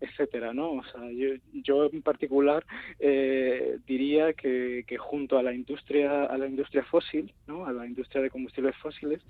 etcétera 0.00 0.54
no 0.54 0.72
o 0.72 0.84
sea 0.84 1.02
yo, 1.12 1.34
yo 1.52 1.84
en 1.92 2.00
particular 2.00 2.64
eh, 2.98 3.76
diría 3.86 4.32
que, 4.32 4.84
que 4.86 4.96
junto 4.96 5.36
a 5.36 5.42
la 5.42 5.52
industria 5.52 6.24
a 6.24 6.38
la 6.38 6.46
industria 6.46 6.82
fósil 6.82 7.30
no 7.46 7.66
a 7.66 7.72
la 7.74 7.86
industria 7.86 8.22
de 8.22 8.30
combustibles 8.30 8.74
fósiles 8.76 9.20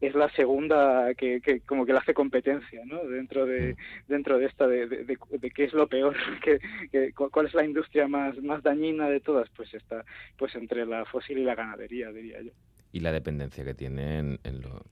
es 0.00 0.16
la 0.16 0.28
segunda 0.30 1.14
que, 1.14 1.40
que 1.40 1.60
como 1.60 1.86
que 1.86 1.92
le 1.92 2.00
hace 2.00 2.12
competencia 2.12 2.82
¿no? 2.86 3.04
dentro 3.04 3.46
de 3.46 3.76
dentro 4.08 4.36
de 4.36 4.46
esta 4.46 4.66
de, 4.66 4.88
de, 4.88 5.04
de, 5.04 5.50
qué 5.50 5.62
es 5.62 5.72
lo 5.74 5.86
peor 5.86 6.16
que, 6.42 6.58
que, 6.90 7.12
cuál 7.12 7.46
es 7.46 7.54
la 7.54 7.64
industria 7.64 8.08
más 8.08 8.36
más 8.42 8.64
dañina 8.64 9.08
de 9.08 9.20
todas 9.20 9.48
pues 9.50 9.72
está 9.74 10.04
pues 10.36 10.56
entre 10.56 10.86
la 10.86 11.04
fósil 11.04 11.38
y 11.38 11.44
la 11.44 11.54
ganadería 11.54 12.10
diría 12.10 12.42
yo. 12.42 12.50
Y 12.90 12.98
la 12.98 13.12
dependencia 13.12 13.64
que 13.64 13.74
tienen 13.74 14.40
en 14.42 14.60
lo 14.60 14.82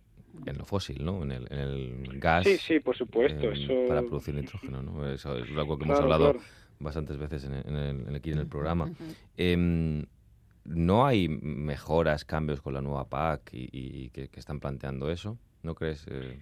en 0.46 0.58
lo 0.58 0.64
fósil, 0.64 1.04
¿no? 1.04 1.22
En 1.22 1.32
el, 1.32 1.46
en 1.50 1.58
el 1.58 2.18
gas. 2.18 2.44
Sí, 2.44 2.56
sí, 2.58 2.80
por 2.80 2.96
supuesto. 2.96 3.50
eso... 3.50 3.72
Para 3.88 4.02
producir 4.02 4.34
nitrógeno, 4.34 4.82
¿no? 4.82 5.08
Eso 5.08 5.36
es 5.36 5.48
algo 5.50 5.78
que 5.78 5.84
hemos 5.84 6.00
hablado 6.00 6.36
bastantes 6.78 7.16
veces 7.16 7.44
en, 7.44 7.76
el, 7.76 8.14
aquí 8.14 8.32
en 8.32 8.38
el 8.38 8.46
programa. 8.46 8.90
eh, 9.36 10.04
¿No 10.64 11.06
hay 11.06 11.28
mejoras, 11.28 12.24
cambios 12.24 12.60
con 12.60 12.74
la 12.74 12.80
nueva 12.80 13.08
PAC 13.08 13.50
y, 13.52 14.10
que, 14.10 14.28
están 14.34 14.60
planteando 14.60 15.10
eso? 15.10 15.36
¿No 15.62 15.74
crees? 15.74 16.06
Eh? 16.08 16.38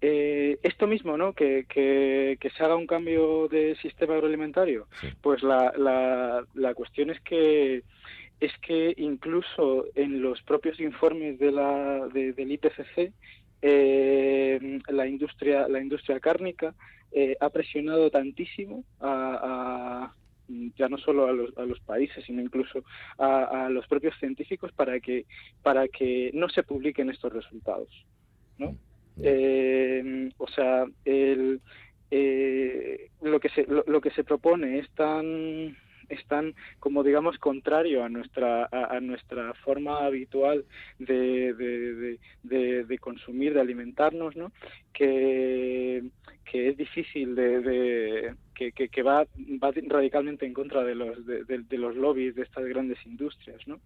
Eh, 0.00 0.58
esto 0.62 0.86
mismo, 0.86 1.16
¿no? 1.16 1.32
Que, 1.32 1.64
que, 1.68 2.50
se 2.56 2.64
haga 2.64 2.76
un 2.76 2.86
cambio 2.86 3.48
de 3.48 3.76
sistema 3.82 4.14
agroalimentario. 4.14 4.86
Pues 5.20 5.42
la, 5.42 5.72
la, 5.76 6.44
la 6.54 6.74
cuestión 6.74 7.10
es 7.10 7.20
que 7.20 7.82
es 8.44 8.52
que 8.58 8.94
incluso 8.96 9.86
en 9.94 10.20
los 10.20 10.42
propios 10.42 10.80
informes 10.80 11.38
de 11.38 11.52
la, 11.52 12.08
del 12.08 12.52
IPCC 12.52 13.12
la 14.88 15.06
industria 15.06 15.68
la 15.68 15.80
industria 15.80 16.18
cárnica 16.18 16.74
ha 17.40 17.50
presionado 17.50 18.10
tantísimo 18.10 18.84
a, 19.00 20.12
ya 20.76 20.88
no 20.88 20.98
solo 20.98 21.26
a 21.26 21.32
los, 21.32 21.56
a 21.56 21.64
los 21.64 21.80
países, 21.80 22.24
sino 22.24 22.42
incluso 22.42 22.84
a, 23.18 23.68
los 23.70 23.86
propios 23.86 24.14
científicos 24.18 24.72
para 24.72 25.00
que, 25.00 25.24
para 25.62 25.88
que 25.88 26.30
no 26.34 26.48
se 26.48 26.62
publiquen 26.62 27.10
estos 27.10 27.32
resultados. 27.32 27.88
¿no? 28.58 28.76
Eh, 29.22 30.30
o 30.38 30.48
sea, 30.48 30.86
el, 31.04 31.60
eh, 32.10 33.10
lo, 33.22 33.40
que 33.40 33.48
se, 33.50 33.66
lo, 33.66 34.00
que 34.00 34.10
se 34.10 34.24
propone 34.24 34.78
es 34.78 34.90
tan 34.90 35.76
es 36.12 36.24
tan 36.26 36.54
como 36.78 37.02
digamos 37.02 37.38
contrario 37.38 38.04
a 38.04 38.08
nuestra 38.08 38.68
a, 38.70 39.00
nuestra 39.00 39.54
forma 39.54 40.04
habitual 40.04 40.64
de, 40.98 41.54
de, 41.54 42.18
de, 42.42 42.84
de, 42.84 42.98
consumir 42.98 43.54
de 43.54 43.60
alimentarnos 43.60 44.36
no 44.36 44.52
que, 44.92 46.02
que 46.44 46.68
es 46.68 46.76
difícil 46.76 47.34
de, 47.34 48.34
que, 48.54 48.72
que, 48.72 49.02
va, 49.02 49.26
va 49.62 49.72
radicalmente 49.86 50.44
en 50.46 50.52
contra 50.52 50.84
de 50.84 50.94
los 50.94 51.26
de, 51.26 51.78
los 51.78 51.96
lobbies 51.96 52.34
de 52.34 52.42
estas 52.42 52.64
grandes 52.66 52.98
industrias 53.06 53.66
no 53.66 53.80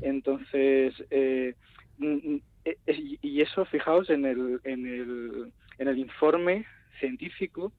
entonces 0.00 0.94
eh, 1.10 1.54
mm, 1.98 2.06
mm, 2.06 2.40
eh, 2.64 2.76
y 3.22 3.40
eso 3.42 3.64
fijaos 3.66 4.08
en 4.08 4.24
el 4.24 4.60
en 4.64 4.86
el 4.86 5.52
en 5.78 5.88
el 5.88 5.98
informe 5.98 6.64
científico 6.98 7.72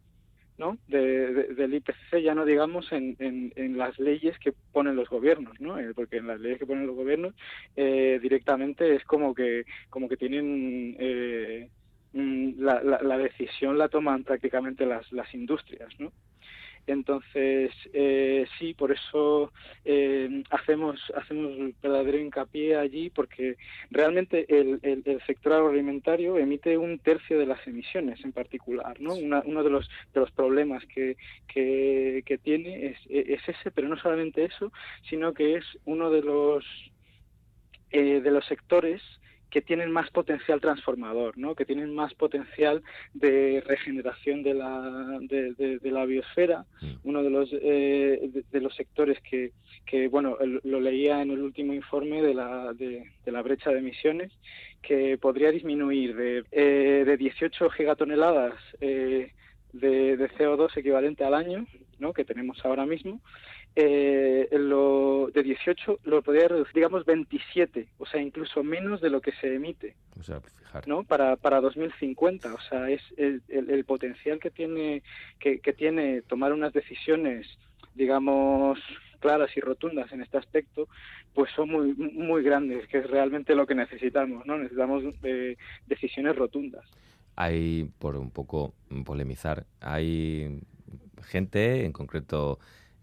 ¿no? 0.57 0.77
De, 0.87 1.53
del 1.53 1.73
IPCC, 1.75 2.19
ya 2.23 2.33
no 2.33 2.45
digamos 2.45 2.91
en, 2.91 3.15
en, 3.19 3.77
las 3.77 3.99
leyes 3.99 4.37
que 4.39 4.53
ponen 4.73 4.95
los 4.95 5.09
gobiernos, 5.09 5.59
¿no? 5.59 5.79
Eh, 5.79 5.93
porque 5.93 6.17
en 6.17 6.27
las 6.27 6.39
leyes 6.39 6.57
que 6.57 6.65
ponen 6.65 6.87
los 6.87 6.95
gobiernos 6.95 7.35
eh, 7.75 8.19
directamente 8.21 8.95
es 8.95 9.03
como 9.03 9.35
que 9.35 9.65
como 9.89 10.09
que 10.09 10.17
tienen 10.17 10.95
eh, 10.99 11.69
mm, 12.13 12.59
la, 12.59 12.81
la, 12.81 13.01
la, 13.03 13.17
decisión 13.17 13.77
la 13.77 13.87
toman 13.87 14.23
prácticamente 14.23 14.85
las, 14.85 15.11
las 15.11 15.31
industrias, 15.33 15.89
¿no? 15.99 16.11
Entonces, 16.87 17.71
eh, 17.93 18.45
sí, 18.57 18.73
por 18.73 18.93
eso 18.93 19.51
eh, 19.83 20.41
hacemos, 20.49 20.99
hacemos 21.15 21.51
verdadero 21.81 22.17
hincapié 22.17 22.77
allí, 22.77 23.09
porque 23.09 23.57
realmente 23.91 24.45
el, 24.49 24.79
el, 24.81 25.21
sector 25.27 25.53
agroalimentario 25.53 26.37
emite 26.37 26.77
un 26.77 26.99
tercio 26.99 27.37
de 27.37 27.45
las 27.45 27.65
emisiones 27.67 28.23
en 28.23 28.31
particular. 28.31 28.99
¿no? 29.01 29.15
uno 29.15 29.63
de 29.63 29.69
los, 29.69 29.89
de 30.13 30.21
los 30.21 30.31
problemas 30.31 30.85
que, 30.85 31.17
que, 31.47 32.23
que 32.25 32.37
tiene 32.37 32.87
es, 32.87 32.97
es, 33.09 33.41
ese, 33.47 33.69
pero 33.71 33.89
no 33.89 33.97
solamente 33.97 34.45
eso, 34.45 34.71
sino 35.09 35.33
que 35.33 35.55
es 35.55 35.65
uno 35.83 36.09
de 36.09 36.21
los, 36.21 36.65
eh, 37.91 38.21
de 38.21 38.31
los 38.31 38.45
sectores 38.45 39.01
que 39.57 39.63
tienen 39.63 39.91
más 39.91 40.11
potencial 40.11 40.61
transformador, 40.61 41.35
¿no? 41.35 41.55
que 41.55 41.65
tienen 41.65 41.95
más 41.95 42.13
potencial 42.13 42.83
de 43.15 43.63
regeneración 43.65 44.43
de 44.43 44.53
la, 44.53 45.17
de, 45.19 45.79
la 45.81 46.05
biosfera. 46.05 46.63
Mm. 46.79 46.93
Uno 47.05 47.23
de 47.23 47.29
los, 47.31 47.49
eh, 47.53 48.43
de, 48.51 48.61
los 48.61 48.75
sectores 48.75 49.17
que, 49.27 49.53
que, 49.83 50.09
bueno, 50.09 50.37
lo 50.63 50.79
leía 50.79 51.23
en 51.23 51.31
el 51.31 51.41
último 51.41 51.73
informe 51.73 52.21
de 52.21 52.35
la, 52.35 52.71
de, 52.73 53.09
la 53.25 53.41
brecha 53.41 53.71
de 53.71 53.79
emisiones, 53.79 54.31
que 54.83 55.17
podría 55.17 55.49
disminuir 55.49 56.15
de, 56.15 56.43
eh, 56.51 57.03
de 57.03 57.17
18 57.17 57.71
gigatoneladas 57.71 58.53
eh, 58.79 59.31
de, 59.73 60.17
de 60.17 60.29
CO2 60.37 60.77
equivalente 60.77 61.23
al 61.23 61.33
año, 61.33 61.65
¿no? 61.97 62.13
que 62.13 62.25
tenemos 62.25 62.63
ahora 62.63 62.85
mismo, 62.85 63.21
eh, 63.79 64.49
lo 64.53 65.29
de 65.31 65.43
18 65.43 65.99
lo 66.05 66.23
podría 66.23 66.47
reducir, 66.47 66.73
digamos, 66.73 67.05
27, 67.05 67.87
o 67.99 68.07
sea, 68.07 68.19
incluso 68.19 68.63
menos 68.63 69.01
de 69.01 69.11
lo 69.11 69.21
que 69.21 69.31
se 69.33 69.53
emite. 69.53 69.95
O 70.19 70.23
sea, 70.23 70.41
fijar. 70.41 70.87
¿no? 70.87 71.03
Para, 71.03 71.35
para 71.35 71.61
2050, 71.61 72.55
o 72.55 72.59
sea, 72.61 72.89
es 72.89 73.03
el, 73.17 73.43
el, 73.47 73.85
potencial 73.85 74.39
que 74.39 74.49
tiene, 74.49 75.03
que, 75.39 75.59
que, 75.59 75.73
tiene 75.73 76.23
tomar 76.23 76.53
unas 76.53 76.73
decisiones, 76.73 77.45
digamos, 77.93 78.79
claras 79.19 79.55
y 79.55 79.59
rotundas 79.59 80.11
en 80.11 80.23
este 80.23 80.39
aspecto, 80.39 80.87
pues 81.35 81.51
son 81.55 81.69
muy, 81.69 81.93
muy 81.93 82.41
grandes, 82.41 82.87
que 82.87 82.97
es 82.97 83.07
realmente 83.07 83.53
lo 83.53 83.67
que 83.67 83.75
necesitamos, 83.75 84.43
¿no? 84.47 84.57
Necesitamos 84.57 85.03
eh, 85.21 85.55
decisiones 85.85 86.35
rotundas. 86.35 86.83
Hay, 87.35 87.91
por 87.99 88.15
un 88.15 88.31
poco 88.31 88.73
polemizar, 89.05 89.67
hay 89.81 90.61
gente, 91.21 91.85
en 91.85 91.91
concreto 91.91 92.57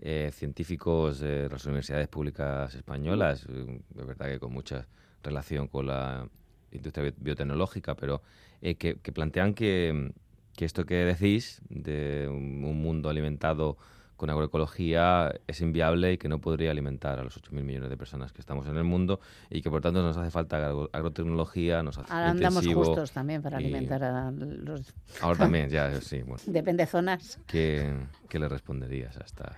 eh, 0.07 0.31
científicos 0.35 1.19
de 1.19 1.49
las 1.49 1.64
universidades 1.64 2.09
públicas 2.09 2.75
españolas, 2.75 3.47
eh, 3.49 3.81
de 3.88 4.05
verdad 4.05 4.27
que 4.27 4.38
con 4.38 4.53
mucha 4.53 4.87
relación 5.23 5.67
con 5.67 5.87
la 5.87 6.29
industria 6.73 7.11
biotecnológica, 7.17 7.95
pero 7.95 8.21
eh, 8.61 8.75
que, 8.75 8.97
plantean 8.97 9.55
que, 9.55 10.12
esto 10.59 10.85
que 10.85 10.97
decís 11.07 11.62
de 11.71 12.29
un, 12.29 12.61
mundo 12.61 13.09
alimentado 13.09 13.79
con 14.19 14.29
agroecología 14.29 15.33
es 15.47 15.62
inviable 15.62 16.12
y 16.12 16.19
que 16.19 16.29
no 16.29 16.38
podría 16.38 16.71
alimentar 16.71 17.19
a 17.19 17.25
los 17.25 17.40
8.000 17.40 17.62
millones 17.62 17.88
de 17.88 17.97
personas 17.97 18.31
que 18.31 18.43
estamos 18.43 18.67
en 18.67 18.77
el 18.77 18.85
mundo 18.85 19.21
y 19.49 19.62
que 19.62 19.71
por 19.71 19.81
tanto 19.81 20.03
nos 20.03 20.19
hace 20.19 20.31
falta 20.31 20.69
agrotecnología, 20.93 21.83
nos 21.83 21.97
hace 21.97 22.12
Ahora 22.12 22.29
andamos 22.29 22.67
justos 22.67 23.11
también 23.11 23.40
para 23.40 23.57
alimentar 23.57 24.05
a 24.05 24.31
los... 24.31 24.93
Ahora 25.23 25.38
también, 25.38 25.71
ya, 25.71 25.99
sí. 26.03 26.21
Bueno. 26.21 26.43
Depende 26.47 26.83
de 26.83 26.90
zonas. 26.90 27.40
¿Qué, 27.47 27.90
¿Qué, 28.29 28.38
le 28.38 28.51
responderías 28.51 29.17
a 29.17 29.25
esta 29.25 29.57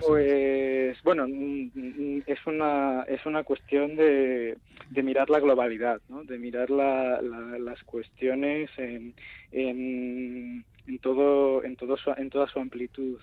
pues 0.00 1.02
bueno, 1.02 1.26
mm, 1.28 1.70
mm, 1.74 2.22
es 2.26 2.46
una 2.46 3.04
es 3.08 3.24
una 3.26 3.44
cuestión 3.44 3.96
de, 3.96 4.56
de 4.90 5.02
mirar 5.02 5.30
la 5.30 5.40
globalidad, 5.40 6.00
¿no? 6.08 6.24
de 6.24 6.38
mirar 6.38 6.70
la, 6.70 7.20
las 7.22 7.82
cuestiones 7.84 8.70
en, 8.76 9.14
en, 9.52 10.64
en 10.86 10.98
todo 10.98 11.64
en 11.64 11.76
todo 11.76 11.96
en 12.16 12.30
toda 12.30 12.48
su 12.48 12.60
amplitud. 12.60 13.18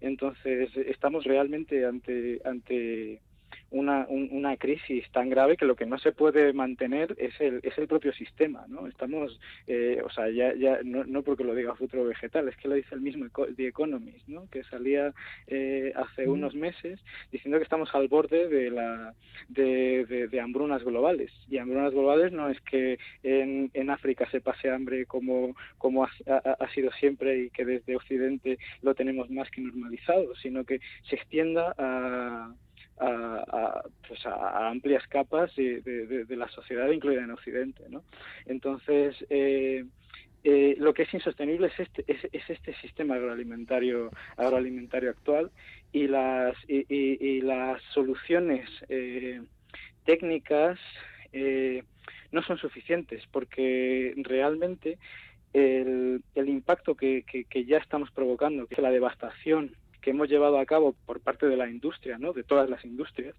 Entonces 0.00 0.70
estamos 0.76 1.24
realmente 1.24 1.84
ante 1.84 2.40
ante 2.44 3.20
una, 3.70 4.06
una 4.08 4.56
crisis 4.56 5.04
tan 5.12 5.28
grave 5.28 5.56
que 5.56 5.66
lo 5.66 5.76
que 5.76 5.86
no 5.86 5.98
se 5.98 6.12
puede 6.12 6.52
mantener 6.52 7.14
es 7.18 7.38
el, 7.40 7.60
es 7.62 7.76
el 7.76 7.86
propio 7.86 8.12
sistema, 8.12 8.64
¿no? 8.68 8.86
Estamos, 8.86 9.38
eh, 9.66 10.00
o 10.04 10.10
sea, 10.10 10.30
ya, 10.30 10.54
ya 10.54 10.80
no, 10.84 11.04
no 11.04 11.22
porque 11.22 11.44
lo 11.44 11.54
diga 11.54 11.74
Futuro 11.74 12.04
Vegetal, 12.04 12.48
es 12.48 12.56
que 12.56 12.68
lo 12.68 12.74
dice 12.74 12.94
el 12.94 13.02
mismo 13.02 13.26
The 13.56 13.66
Economist, 13.66 14.26
¿no? 14.26 14.48
Que 14.50 14.64
salía 14.64 15.12
eh, 15.46 15.92
hace 15.96 16.28
unos 16.28 16.54
meses 16.54 16.98
diciendo 17.30 17.58
que 17.58 17.64
estamos 17.64 17.94
al 17.94 18.08
borde 18.08 18.48
de 18.48 18.70
la 18.70 19.14
de, 19.48 20.28
de, 20.30 20.40
hambrunas 20.40 20.82
globales 20.82 21.30
y 21.48 21.58
hambrunas 21.58 21.92
globales 21.92 22.32
no 22.32 22.48
es 22.48 22.60
que 22.62 22.98
en, 23.22 23.70
en 23.74 23.90
África 23.90 24.28
se 24.30 24.40
pase 24.40 24.70
hambre 24.70 25.04
como 25.06 25.54
como 25.76 26.04
ha, 26.04 26.10
ha 26.26 26.70
sido 26.72 26.90
siempre 26.92 27.44
y 27.44 27.50
que 27.50 27.64
desde 27.64 27.96
Occidente 27.96 28.58
lo 28.82 28.94
tenemos 28.94 29.30
más 29.30 29.50
que 29.50 29.60
normalizado, 29.60 30.34
sino 30.36 30.64
que 30.64 30.80
se 31.08 31.16
extienda 31.16 31.74
a 31.76 32.54
a, 33.00 33.82
pues 34.06 34.24
a, 34.26 34.68
amplias 34.68 35.06
capas 35.08 35.54
de, 35.56 36.26
la 36.28 36.48
sociedad, 36.48 36.90
incluida 36.90 37.22
en 37.22 37.30
Occidente. 37.30 37.84
¿no? 37.88 38.02
Entonces, 38.46 39.16
eh, 39.30 39.84
eh, 40.44 40.76
lo 40.78 40.94
que 40.94 41.02
es 41.02 41.14
insostenible 41.14 41.68
es 41.68 41.80
este, 41.80 42.04
es, 42.06 42.50
este 42.50 42.74
sistema 42.74 43.16
agroalimentario, 43.16 44.10
agroalimentario 44.36 45.10
actual 45.10 45.50
y 45.92 46.06
las, 46.06 46.56
y, 46.68 46.84
y, 46.88 47.40
las 47.40 47.82
soluciones 47.94 48.68
eh, 48.88 49.42
técnicas 50.04 50.78
no 52.32 52.42
son 52.42 52.58
suficientes 52.58 53.22
porque 53.30 54.14
realmente 54.16 54.98
el, 55.52 56.22
el 56.34 56.48
impacto 56.48 56.94
que, 56.94 57.24
que, 57.24 57.64
ya 57.64 57.78
estamos 57.78 58.10
provocando, 58.10 58.66
que 58.66 58.74
es 58.74 58.80
la 58.80 58.90
devastación 58.90 59.74
que 60.08 60.12
hemos 60.12 60.30
llevado 60.30 60.58
a 60.58 60.64
cabo 60.64 60.94
por 61.04 61.20
parte 61.20 61.46
de 61.48 61.56
la 61.58 61.68
industria, 61.68 62.16
¿no? 62.16 62.32
de 62.32 62.42
todas 62.42 62.70
las 62.70 62.82
industrias, 62.82 63.36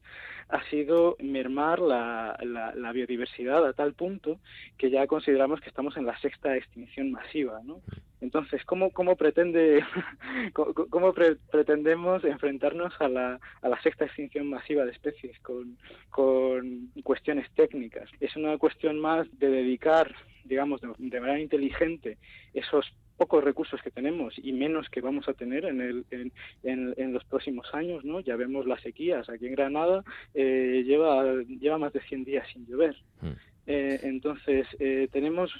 ha 0.50 0.64
sido 0.70 1.18
mermar 1.20 1.80
la, 1.80 2.38
la, 2.44 2.92
biodiversidad 2.92 3.66
a 3.66 3.74
tal 3.74 3.96
punto 3.96 4.40
que 4.78 4.92
ya 4.92 5.08
consideramos 5.08 5.62
que 5.62 5.70
estamos 5.70 5.98
en 5.98 6.06
la 6.06 6.16
sexta 6.20 6.56
extinción 6.56 7.10
masiva. 7.12 7.60
¿no? 7.64 7.82
Entonces, 8.22 8.64
¿cómo, 8.66 8.92
cómo, 8.92 9.16
pretende, 9.16 9.84
cómo 10.54 11.12
pretendemos 11.52 12.24
enfrentarnos 12.24 12.94
a 13.02 13.10
la, 13.10 13.40
a 13.64 13.68
la 13.68 13.82
sexta 13.82 14.06
extinción 14.06 14.48
masiva 14.48 14.86
de 14.86 14.92
especies 14.92 15.40
con, 15.40 15.76
con 16.12 16.92
cuestiones 17.02 17.50
técnicas? 17.56 18.08
Es 18.20 18.36
una 18.36 18.60
cuestión 18.60 19.00
más 19.00 19.28
de 19.40 19.50
dedicar 19.50 20.14
digamos, 20.46 20.82
de 20.82 21.20
manera 21.20 21.40
inteligente 21.40 22.18
esos 22.54 22.92
pocos 23.20 23.44
recursos 23.44 23.82
que 23.82 23.92
tenemos 23.92 24.34
y 24.42 24.54
menos 24.54 24.90
que 24.90 25.02
vamos 25.02 25.28
a 25.28 25.34
tener 25.34 25.66
en, 25.66 25.82
el, 25.82 26.06
en, 26.10 26.32
en, 26.64 27.14
los 27.14 27.26
próximos 27.26 27.68
años, 27.74 28.06
¿no? 28.06 28.22
Ya 28.22 28.38
vemos 28.38 28.66
las 28.66 28.82
sequías. 28.82 29.30
Aquí 29.30 29.46
en 29.46 29.56
Granada 29.56 30.04
eh, 30.34 30.84
lleva, 30.86 31.36
lleva 31.44 31.78
más 31.78 31.92
de 31.92 32.00
100 32.00 32.24
días 32.24 32.48
sin 32.54 32.66
llover. 32.66 32.96
Hmm. 33.22 33.34
Eh, 33.68 34.00
entonces, 34.04 34.66
eh, 34.80 35.10
tenemos 35.12 35.52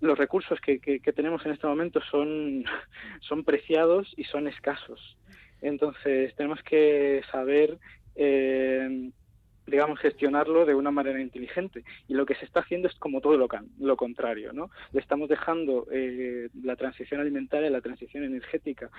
los 0.00 0.18
recursos 0.18 0.58
que, 0.60 0.80
que, 0.80 1.12
tenemos 1.12 1.44
en 1.44 1.52
este 1.52 1.66
momento 1.66 2.00
son, 2.10 2.64
son 3.20 3.44
preciados 3.44 4.12
y 4.16 4.24
son 4.24 4.48
escasos. 4.48 5.18
Entonces, 5.60 6.34
tenemos 6.36 6.62
que 6.62 7.20
saber 7.30 7.78
digamos, 9.66 9.98
gestionarlo 10.00 10.66
de 10.66 10.74
una 10.74 10.90
manera 10.90 11.20
inteligente. 11.20 11.84
Y 12.08 12.14
lo 12.14 12.26
que 12.26 12.34
se 12.34 12.44
está 12.44 12.60
haciendo 12.60 12.88
es 12.88 12.94
como 12.96 13.20
todo 13.20 13.36
lo, 13.36 13.48
lo 13.78 13.96
contrario, 13.96 14.52
¿no? 14.52 14.70
Le 14.92 15.00
estamos 15.00 15.28
dejando 15.28 15.86
eh, 15.90 16.48
la 16.62 16.76
transición 16.76 17.20
alimentaria, 17.20 17.70
la 17.70 17.80
transición 17.80 18.24
energética, 18.24 18.90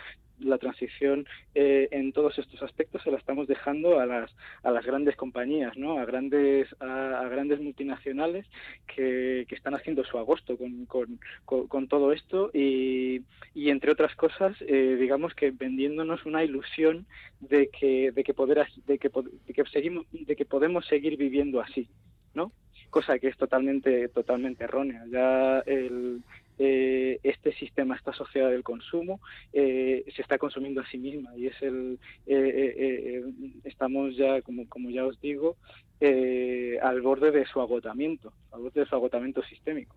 la 0.43 0.57
transición 0.57 1.25
eh, 1.55 1.87
en 1.91 2.13
todos 2.13 2.37
estos 2.37 2.61
aspectos 2.61 3.01
se 3.03 3.11
la 3.11 3.17
estamos 3.17 3.47
dejando 3.47 3.99
a 3.99 4.05
las, 4.05 4.35
a 4.63 4.71
las 4.71 4.85
grandes 4.85 5.15
compañías, 5.15 5.77
¿no? 5.77 5.99
A 5.99 6.05
grandes, 6.05 6.67
a, 6.79 7.27
grandes 7.29 7.59
multinacionales 7.59 8.45
que, 8.87 9.45
que, 9.47 9.55
están 9.55 9.75
haciendo 9.75 10.03
su 10.03 10.17
agosto 10.17 10.57
con, 10.57 10.85
con, 10.85 11.19
con, 11.45 11.87
todo 11.87 12.11
esto 12.11 12.49
y, 12.53 13.21
y, 13.53 13.69
entre 13.69 13.91
otras 13.91 14.15
cosas, 14.15 14.55
eh, 14.61 14.97
digamos 14.99 15.33
que 15.33 15.51
vendiéndonos 15.51 16.25
una 16.25 16.43
ilusión 16.43 17.05
de 17.39 17.69
que, 17.69 18.11
de 18.11 18.23
que 18.23 18.33
poder, 18.33 18.65
de 18.85 18.97
que, 18.97 19.09
de 19.09 19.53
que 19.53 19.63
seguimos, 19.65 20.05
de 20.11 20.35
que 20.35 20.45
podemos 20.45 20.85
seguir 20.87 21.17
viviendo 21.17 21.61
así, 21.61 21.87
¿no? 22.33 22.51
Cosa 22.89 23.17
que 23.17 23.27
es 23.27 23.37
totalmente, 23.37 24.07
totalmente 24.09 24.65
errónea. 24.65 25.03
Ya 25.09 25.59
el, 25.65 26.21
eh, 26.59 27.19
este 27.23 27.53
sistema, 27.53 27.95
esta 27.95 28.13
sociedad 28.13 28.49
del 28.49 28.63
consumo, 28.63 29.19
eh, 29.51 30.05
se 30.15 30.21
está 30.21 30.37
consumiendo 30.37 30.81
a 30.81 30.87
sí 30.87 30.97
misma 30.97 31.35
y 31.35 31.47
es 31.47 31.61
el, 31.61 31.99
eh, 32.27 33.23
estamos 33.63 34.15
ya, 34.15 34.41
como, 34.41 34.67
como 34.69 34.89
ya 34.89 35.05
os 35.05 35.19
digo, 35.21 35.57
al 36.01 37.01
borde 37.01 37.31
de 37.31 37.45
su 37.45 37.61
agotamiento, 37.61 38.33
al 38.51 38.61
borde 38.61 38.81
de 38.81 38.85
su 38.85 38.95
agotamiento 38.95 39.41
sistémico. 39.43 39.95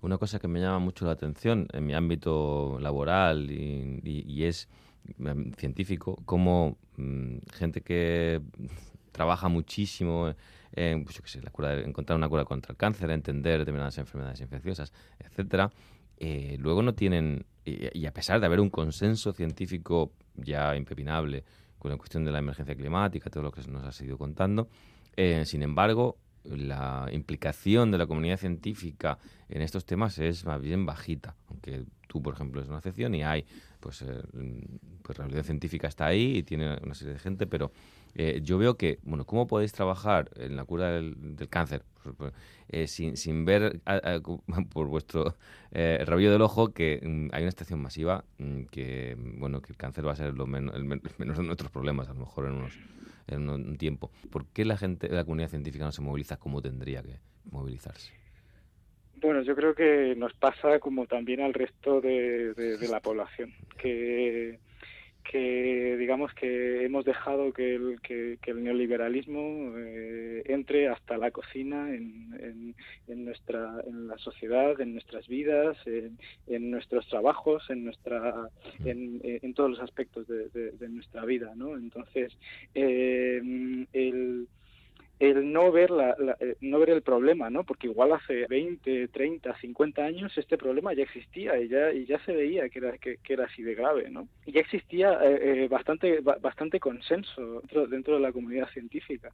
Una 0.00 0.18
cosa 0.18 0.40
que 0.40 0.48
me 0.48 0.60
llama 0.60 0.80
mucho 0.80 1.06
la 1.06 1.12
atención 1.12 1.68
en 1.72 1.86
mi 1.86 1.94
ámbito 1.94 2.78
laboral 2.80 3.50
y, 3.50 4.44
es 4.44 4.68
mm, 5.18 5.52
científico, 5.52 6.16
como 6.24 6.76
mm, 6.96 7.38
gente 7.52 7.80
que 7.80 8.40
trabaja 9.12 9.48
muchísimo 9.48 10.34
en 10.72 11.04
pues 11.04 11.36
la 11.42 11.50
cura 11.50 11.80
encontrar 11.80 12.16
una 12.16 12.28
cura 12.28 12.44
contra 12.44 12.72
el 12.72 12.76
cáncer, 12.76 13.10
entender 13.10 13.58
determinadas 13.58 13.98
enfermedades 13.98 14.40
infecciosas, 14.40 14.92
etcétera, 15.18 15.70
eh, 16.16 16.56
luego 16.60 16.82
no 16.82 16.94
tienen, 16.94 17.46
y, 17.64 18.06
a 18.06 18.12
pesar 18.12 18.40
de 18.40 18.46
haber 18.46 18.60
un 18.60 18.70
consenso 18.70 19.32
científico 19.32 20.12
ya 20.36 20.76
impepinable 20.76 21.44
con 21.78 21.90
la 21.90 21.96
cuestión 21.96 22.24
de 22.24 22.32
la 22.32 22.38
emergencia 22.38 22.74
climática, 22.74 23.30
todo 23.30 23.44
lo 23.44 23.50
que 23.50 23.62
nos 23.68 24.00
ha 24.00 24.04
ido 24.04 24.18
contando, 24.18 24.68
eh, 25.16 25.44
sin 25.46 25.62
embargo, 25.62 26.18
la 26.44 27.08
implicación 27.12 27.90
de 27.90 27.98
la 27.98 28.06
comunidad 28.06 28.38
científica 28.38 29.18
en 29.48 29.62
estos 29.62 29.84
temas 29.84 30.18
es 30.18 30.44
más 30.44 30.60
bien 30.60 30.86
bajita, 30.86 31.36
aunque 31.48 31.84
tú, 32.06 32.22
por 32.22 32.34
ejemplo, 32.34 32.60
es 32.60 32.68
una 32.68 32.78
excepción 32.78 33.14
y 33.14 33.22
hay, 33.22 33.44
pues, 33.78 34.02
eh, 34.02 34.22
pues 35.02 35.18
la 35.18 35.24
realidad 35.24 35.44
científica 35.44 35.88
está 35.88 36.06
ahí 36.06 36.38
y 36.38 36.42
tiene 36.42 36.78
una 36.82 36.94
serie 36.94 37.14
de 37.14 37.18
gente, 37.18 37.46
pero 37.46 37.72
eh, 38.14 38.40
yo 38.42 38.58
veo 38.58 38.76
que, 38.76 38.98
bueno, 39.02 39.24
¿cómo 39.24 39.46
podéis 39.46 39.72
trabajar 39.72 40.30
en 40.36 40.56
la 40.56 40.64
cura 40.64 40.90
del, 40.90 41.16
cáncer 41.48 41.82
eh, 42.68 42.86
sin, 42.86 43.16
sin, 43.16 43.44
ver 43.44 43.80
por 44.72 44.86
vuestro 44.88 45.36
eh, 45.72 46.02
rabillo 46.04 46.32
del 46.32 46.42
ojo 46.42 46.72
que 46.72 47.00
mm, 47.02 47.28
hay 47.32 47.42
una 47.42 47.48
estación 47.48 47.80
masiva 47.80 48.24
mm, 48.38 48.62
que, 48.64 49.16
bueno, 49.18 49.60
que 49.60 49.72
el 49.72 49.76
cáncer 49.76 50.06
va 50.06 50.12
a 50.12 50.16
ser 50.16 50.34
lo 50.34 50.46
menos, 50.46 50.74
el 50.74 50.84
menos 51.18 51.36
de 51.36 51.44
nuestros 51.44 51.70
problemas, 51.70 52.08
a 52.08 52.14
lo 52.14 52.20
mejor 52.20 52.46
en, 52.46 52.52
unos, 52.52 52.78
en 53.26 53.48
un 53.48 53.76
tiempo? 53.76 54.10
¿Por 54.30 54.46
qué 54.46 54.64
la 54.64 54.76
gente 54.76 55.08
de 55.08 55.14
la 55.14 55.24
comunidad 55.24 55.50
científica 55.50 55.84
no 55.84 55.92
se 55.92 56.02
moviliza 56.02 56.36
como 56.36 56.60
tendría 56.62 57.02
que 57.02 57.18
movilizarse? 57.50 58.12
Bueno, 59.20 59.42
yo 59.42 59.54
creo 59.54 59.74
que 59.74 60.14
nos 60.16 60.32
pasa 60.32 60.78
como 60.78 61.06
también 61.06 61.42
al 61.42 61.52
resto 61.52 62.00
de 62.00 62.78
la 62.88 63.00
población, 63.00 63.52
que 63.76 64.58
que 65.30 65.96
digamos 65.96 66.34
que 66.34 66.84
hemos 66.84 67.04
dejado 67.04 67.52
que 67.52 67.76
el, 67.76 68.00
que, 68.00 68.36
el 68.44 68.64
neoliberalismo 68.64 69.74
eh, 69.76 70.42
entre 70.46 70.88
hasta 70.88 71.16
la 71.18 71.30
cocina 71.30 71.94
en, 71.94 72.74
en, 73.06 73.24
nuestra 73.24 73.80
en 73.86 74.08
la 74.08 74.18
sociedad 74.18 74.80
en 74.80 74.94
nuestras 74.94 75.28
vidas 75.28 75.76
en, 75.86 76.70
nuestros 76.72 77.06
trabajos 77.06 77.62
en 77.70 77.84
nuestra 77.84 78.48
en, 78.84 79.20
en 79.22 79.54
todos 79.54 79.70
los 79.70 79.80
aspectos 79.80 80.26
de, 80.26 80.48
de, 80.48 80.88
nuestra 80.88 81.24
vida 81.24 81.52
no 81.54 81.76
entonces 81.76 82.36
eh, 82.74 83.40
el 83.92 84.48
el 85.20 85.52
no 85.52 85.70
ver 85.70 85.90
la, 85.90 86.16
eh, 86.40 86.56
no 86.62 86.78
ver 86.78 86.90
el 86.90 87.02
problema, 87.02 87.50
¿no? 87.50 87.62
Porque 87.64 87.88
igual 87.88 88.12
hace 88.12 88.46
20, 88.48 89.08
30, 89.08 89.54
50 89.54 90.02
años 90.02 90.32
este 90.38 90.56
problema 90.56 90.94
ya 90.94 91.02
existía 91.02 91.60
y 91.60 91.68
ya 91.68 91.92
y 91.92 92.06
ya 92.06 92.18
se 92.24 92.32
veía 92.32 92.70
que 92.70 92.78
era 92.78 92.96
que, 92.96 93.18
era 93.28 93.44
así 93.44 93.62
de 93.62 93.74
grave, 93.74 94.08
¿no? 94.08 94.28
Y 94.46 94.52
ya 94.52 94.60
existía 94.60 95.12
eh, 95.22 95.64
eh, 95.64 95.68
bastante 95.68 96.20
bastante 96.20 96.80
consenso 96.80 97.60
dentro, 97.60 97.86
dentro, 97.86 98.14
de 98.14 98.20
la 98.20 98.32
comunidad 98.32 98.70
científica, 98.70 99.30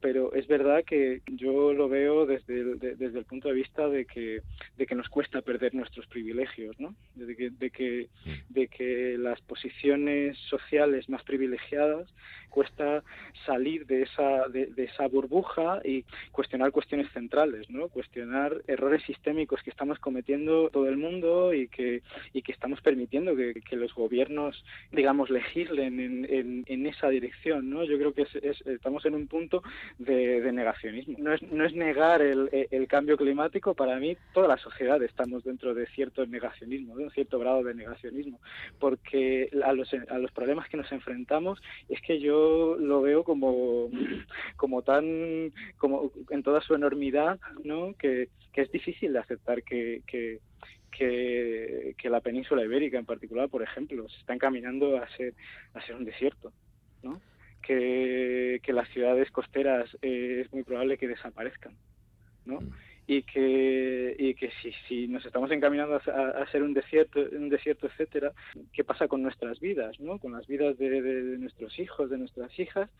pero 0.00 0.34
es 0.34 0.48
verdad 0.48 0.84
que 0.84 1.22
yo 1.28 1.72
lo 1.72 1.88
veo 1.88 2.26
desde 2.26 2.58
el, 2.60 2.78
desde 2.80 3.18
el 3.20 3.24
punto 3.24 3.48
de 3.48 3.54
vista 3.54 3.88
de 3.88 4.06
que 4.06 4.40
de 4.76 4.86
que 4.86 4.94
nos 4.96 5.08
cuesta 5.08 5.40
perder 5.40 5.72
nuestros 5.72 6.08
privilegios, 6.08 6.78
¿no? 6.80 6.96
De 7.14 7.36
que 7.36 7.50
de 7.50 7.70
que 7.70 8.08
de 8.48 8.66
que 8.66 9.16
las 9.16 9.40
posiciones 9.42 10.36
sociales 10.50 11.08
más 11.08 11.22
privilegiadas 11.22 12.12
cuesta 12.50 13.04
salir 13.46 13.86
de 13.86 14.02
esa 14.02 14.48
de, 14.48 14.66
de 14.66 14.84
esa 14.84 15.06
burbuja 15.06 15.27
y 15.84 16.04
cuestionar 16.32 16.72
cuestiones 16.72 17.10
centrales, 17.12 17.68
¿no? 17.70 17.88
Cuestionar 17.88 18.62
errores 18.66 19.02
sistémicos 19.04 19.62
que 19.62 19.70
estamos 19.70 19.98
cometiendo 19.98 20.70
todo 20.70 20.88
el 20.88 20.96
mundo 20.96 21.52
y 21.52 21.68
que, 21.68 22.02
y 22.32 22.42
que 22.42 22.52
estamos 22.52 22.80
permitiendo 22.80 23.34
que, 23.36 23.76
los 23.76 23.94
gobiernos, 23.94 24.64
digamos, 24.90 25.30
legislen 25.30 26.00
en, 26.00 26.86
esa 26.86 27.08
dirección, 27.08 27.70
¿no? 27.70 27.84
Yo 27.84 27.98
creo 27.98 28.12
que 28.12 28.22
es, 28.22 28.66
estamos 28.66 29.04
en 29.04 29.14
un 29.14 29.26
punto 29.26 29.62
de, 29.98 30.50
negacionismo. 30.52 31.16
No 31.18 31.34
es, 31.34 31.42
no 31.42 31.64
es 31.64 31.74
negar 31.74 32.22
el, 32.22 32.48
el, 32.70 32.88
cambio 32.88 33.16
climático, 33.16 33.74
para 33.74 33.98
mí 33.98 34.16
toda 34.32 34.48
la 34.48 34.56
sociedad 34.56 35.02
estamos 35.02 35.44
dentro 35.44 35.74
de 35.74 35.86
cierto 35.88 36.26
negacionismo, 36.26 36.96
de 36.96 37.04
un 37.04 37.10
cierto 37.10 37.38
grado 37.38 37.62
de 37.62 37.74
negacionismo, 37.74 38.40
porque 38.78 39.50
a 39.62 39.72
los, 39.72 39.92
a 39.92 40.18
los 40.18 40.32
problemas 40.32 40.68
que 40.68 40.78
nos 40.78 40.90
enfrentamos 40.90 41.60
es 41.88 42.00
que 42.00 42.18
yo 42.18 42.76
lo 42.78 43.02
veo 43.02 43.24
como, 43.24 43.90
como 44.56 44.82
tan 44.82 45.17
como 45.76 46.12
en 46.30 46.42
toda 46.42 46.60
su 46.60 46.74
enormidad, 46.74 47.38
¿no? 47.64 47.94
Que, 47.94 48.28
es 48.54 48.72
difícil 48.72 49.12
de 49.12 49.20
aceptar 49.20 49.62
que, 49.62 50.02
que, 50.04 50.40
la 52.10 52.20
península 52.20 52.64
ibérica 52.64 52.98
en 52.98 53.06
particular, 53.06 53.48
por 53.48 53.62
ejemplo, 53.62 54.08
se 54.08 54.18
está 54.18 54.34
encaminando 54.34 54.96
a 54.96 55.08
ser, 55.16 55.34
a 55.74 55.86
ser 55.86 55.94
un 55.94 56.04
desierto, 56.04 56.52
¿no? 57.04 57.20
Que, 57.62 58.58
que 58.64 58.72
las 58.72 58.88
ciudades 58.88 59.30
costeras 59.30 59.96
eh, 60.02 60.42
es 60.44 60.52
muy 60.52 60.64
probable 60.64 60.98
que 60.98 61.06
desaparezcan, 61.06 61.74
¿no? 62.46 62.58
Y 63.10 63.22
que, 63.22 64.14
y 64.18 64.34
que 64.34 64.50
si, 64.60 64.70
si 64.86 65.08
nos 65.08 65.24
estamos 65.24 65.50
encaminando 65.50 65.96
a, 65.96 66.46
ser 66.52 66.62
un 66.62 66.74
desierto, 66.74 67.20
un 67.32 67.48
desierto, 67.48 67.86
etcétera, 67.86 68.32
¿qué 68.70 68.84
pasa 68.84 69.08
con 69.08 69.22
nuestras 69.22 69.58
vidas, 69.60 69.98
no? 69.98 70.18
Con 70.18 70.32
las 70.32 70.46
vidas 70.46 70.76
de, 70.76 71.38
nuestros 71.38 71.78
hijos, 71.78 72.10
de 72.10 72.18
nuestras 72.18 72.56
hijas, 72.58 72.90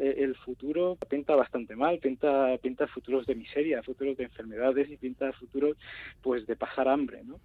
eh, 0.00 0.14
el 0.18 0.34
futuro 0.36 0.96
pinta 1.10 1.36
bastante 1.36 1.76
mal, 1.76 1.98
pinta, 1.98 2.56
pinta 2.62 2.86
futuros 2.86 3.26
de 3.26 3.34
miseria, 3.34 3.82
futuros 3.82 4.16
de 4.16 4.24
enfermedades 4.24 4.90
y 4.90 4.96
pinta 4.96 5.32
futuros, 5.34 5.76
pues, 6.22 6.46
de 6.46 6.56
pasar 6.56 6.88
hambre, 6.88 7.22
¿no? 7.24 7.38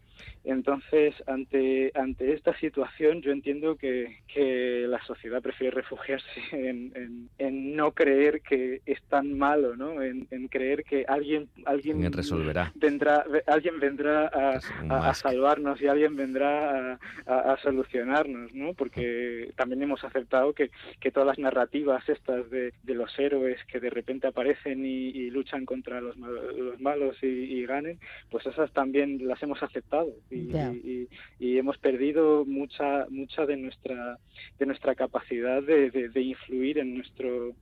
Entonces, 0.46 1.16
ante, 1.28 1.92
ante 1.94 2.34
esta 2.34 2.58
situación, 2.60 3.22
yo 3.22 3.32
entiendo 3.32 3.76
que, 3.76 4.20
que 4.34 4.86
la 4.88 5.04
sociedad 5.06 5.42
prefiere 5.42 5.72
refugiarse 5.72 6.28
en, 6.52 7.30
en, 7.38 7.76
no 7.76 7.92
creer 7.92 8.42
que 8.42 8.82
es 8.86 9.02
tan 9.04 9.38
malo, 9.38 9.76
¿no? 9.76 10.02
En, 10.02 10.24
creer 10.50 10.84
que 10.84 11.06
alguien, 11.08 11.48
alguien 11.66 12.13
resolverá. 12.14 12.72
Vendrá, 12.76 13.26
alguien 13.48 13.80
vendrá 13.80 14.28
a, 14.28 15.14
salvarnos 15.14 15.82
y 15.82 15.88
alguien 15.88 16.16
vendrá 16.16 17.00
a, 17.26 17.58
solucionarnos, 17.62 18.54
¿no? 18.54 18.74
Porque 18.74 19.52
también 19.56 19.82
hemos 19.84 20.04
aceptado 20.04 20.54
que, 20.54 20.72
que 21.00 21.12
todas 21.12 21.28
las 21.28 21.40
narrativas 21.40 22.08
estas 22.08 22.50
de, 22.50 22.74
de, 22.84 22.94
los 22.96 23.18
héroes 23.18 23.60
que 23.66 23.80
de 23.80 23.90
repente 23.90 24.28
aparecen 24.28 24.86
y, 24.86 25.30
luchan 25.32 25.66
contra 25.66 26.00
los, 26.00 26.16
los 26.18 26.80
malos 26.80 27.18
y, 27.22 27.28
y 27.28 27.66
ganen, 27.66 28.00
pues 28.30 28.46
esas 28.46 28.72
también 28.72 29.28
las 29.28 29.42
hemos 29.42 29.62
aceptado 29.64 30.14
y, 30.30 31.08
y, 31.40 31.58
hemos 31.58 31.78
perdido 31.78 32.46
mucha 32.46 33.06
mucha 33.10 33.46
de 33.46 33.58
nuestra 33.58 34.18
de 34.60 34.66
nuestra 34.66 34.96
capacidad 34.96 35.62
de, 35.62 35.90
de, 35.92 36.22
influir 36.22 36.80
en 36.80 36.96
nuestro 36.96 37.54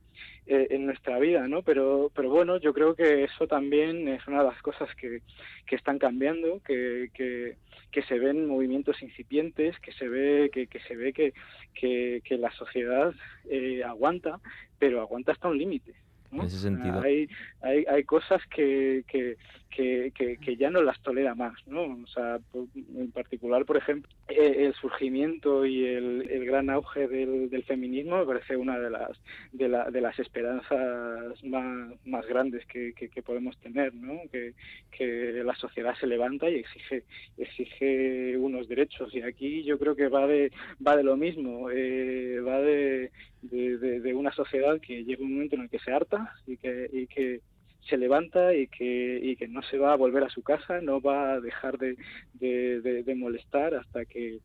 eh, 0.46 0.66
en 0.70 0.86
nuestra 0.86 1.18
vida 1.18 1.46
no 1.46 1.62
pero 1.62 2.10
pero 2.14 2.30
bueno 2.30 2.58
yo 2.58 2.72
creo 2.72 2.94
que 2.94 3.24
eso 3.24 3.46
también 3.46 4.08
es 4.08 4.26
una 4.26 4.38
de 4.38 4.50
las 4.50 4.60
cosas 4.60 4.88
que, 4.96 5.22
que 5.66 5.76
están 5.76 5.98
cambiando 5.98 6.60
que, 6.66 7.10
que, 7.14 7.56
que 7.92 8.02
se 8.02 8.18
ven 8.18 8.46
movimientos 8.46 9.00
incipientes 9.02 9.78
que 9.78 9.92
se 9.92 10.08
ve 10.08 10.50
que, 10.52 10.66
que 10.66 10.80
se 10.80 10.96
ve 10.96 11.12
que, 11.12 11.32
que, 11.74 12.38
la 12.38 12.50
sociedad 12.52 13.14
eh, 13.48 13.84
aguanta 13.84 14.40
pero 14.78 15.00
aguanta 15.00 15.30
hasta 15.30 15.48
un 15.48 15.58
límite 15.58 15.94
En 16.32 16.40
ese 16.40 16.58
sentido. 16.58 17.00
Hay, 17.00 17.28
hay, 17.60 17.84
hay 17.84 18.02
cosas 18.02 18.42
que, 18.48 19.04
que, 19.06 19.36
que, 19.74 20.56
ya 20.58 20.70
no 20.70 20.82
las 20.82 21.00
tolera 21.02 21.34
más, 21.34 21.54
¿no? 21.66 21.82
O 21.82 22.06
sea, 22.06 22.38
en 22.74 23.10
particular, 23.10 23.64
por 23.64 23.76
ejemplo, 23.76 24.10
eh, 24.28 24.66
el 24.66 24.74
surgimiento 24.74 25.64
y 25.66 25.84
el, 25.84 26.28
el 26.30 26.44
gran 26.44 26.70
auge 26.70 27.08
del, 27.08 27.62
feminismo 27.64 28.18
me 28.18 28.26
parece 28.26 28.56
una 28.56 28.78
de 28.78 28.90
las 28.90 29.20
de, 29.52 29.68
la, 29.68 29.90
de 29.90 30.00
las 30.00 30.18
esperanzas 30.18 31.42
más, 31.44 31.94
más 32.04 32.26
grandes 32.26 32.66
que, 32.66 32.92
podemos 33.24 33.56
tener, 33.58 33.94
¿no? 33.94 34.20
Que, 34.30 34.54
que 34.90 35.42
la 35.44 35.54
sociedad 35.54 35.94
se 35.98 36.06
levanta 36.06 36.50
y 36.50 36.56
exige 36.56 37.04
exige 37.38 38.36
unos 38.36 38.68
derechos 38.68 39.14
y 39.14 39.22
aquí 39.22 39.62
yo 39.62 39.78
creo 39.78 39.94
que 39.94 40.08
va 40.08 40.26
de 40.26 40.50
va 40.86 40.96
de 40.96 41.04
lo 41.04 41.16
mismo, 41.16 41.70
eh, 41.70 42.40
va 42.40 42.60
de, 42.60 43.10
de, 43.42 44.00
de, 44.00 44.14
una 44.14 44.32
sociedad 44.32 44.80
que 44.80 45.04
llega 45.04 45.22
un 45.22 45.34
momento 45.34 45.56
en 45.56 45.62
el 45.62 45.70
que 45.70 45.78
se 45.78 45.92
harta 45.92 46.34
y 46.46 46.56
que, 46.56 46.88
y 46.92 47.06
que 47.06 47.40
se 47.88 47.96
levanta 47.96 48.54
y 48.54 48.68
que, 48.68 49.18
y 49.22 49.36
que 49.36 49.48
no 49.48 49.62
se 49.62 49.78
va 49.78 49.92
a 49.92 49.96
volver 49.96 50.24
a 50.24 50.30
su 50.30 50.42
casa, 50.42 50.80
no 50.80 51.00
va 51.00 51.32
a 51.32 51.40
dejar 51.40 51.78
de, 51.78 51.96
de, 52.34 53.14
molestar 53.14 53.74
hasta 53.74 54.04
que 54.04 54.38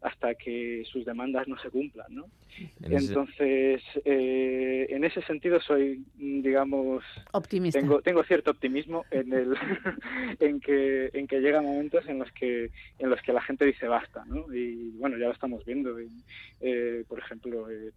hasta 0.00 0.34
que 0.34 0.84
sus 0.84 1.04
demandas 1.04 1.48
no 1.48 1.58
se 1.58 1.70
cumplan, 1.70 2.06
¿no? 2.10 2.26
Entonces, 2.82 3.82
eh, 4.04 4.86
en 4.90 5.02
ese 5.02 5.22
sentido 5.22 5.60
soy, 5.60 6.04
digamos, 6.14 7.02
optimista. 7.32 7.80
Tengo, 7.80 8.02
tengo 8.02 8.22
cierto 8.22 8.50
optimismo 8.50 9.06
en 9.10 9.32
el, 9.32 9.54
en 10.40 10.60
que, 10.60 11.10
en 11.14 11.26
que 11.26 11.40
llega 11.40 11.62
momentos 11.62 12.06
en 12.06 12.18
los 12.18 12.30
que, 12.32 12.70
en 12.98 13.10
los 13.10 13.20
que 13.22 13.32
la 13.32 13.40
gente 13.40 13.64
dice 13.64 13.88
basta, 13.88 14.24
¿no? 14.26 14.54
Y 14.54 14.90
bueno, 14.98 15.16
ya 15.16 15.26
lo 15.26 15.32
estamos 15.32 15.64
viendo, 15.64 15.96
eh, 16.60 17.04
por 17.08 17.18
ejemplo, 17.18 17.66
eh, 17.70 17.92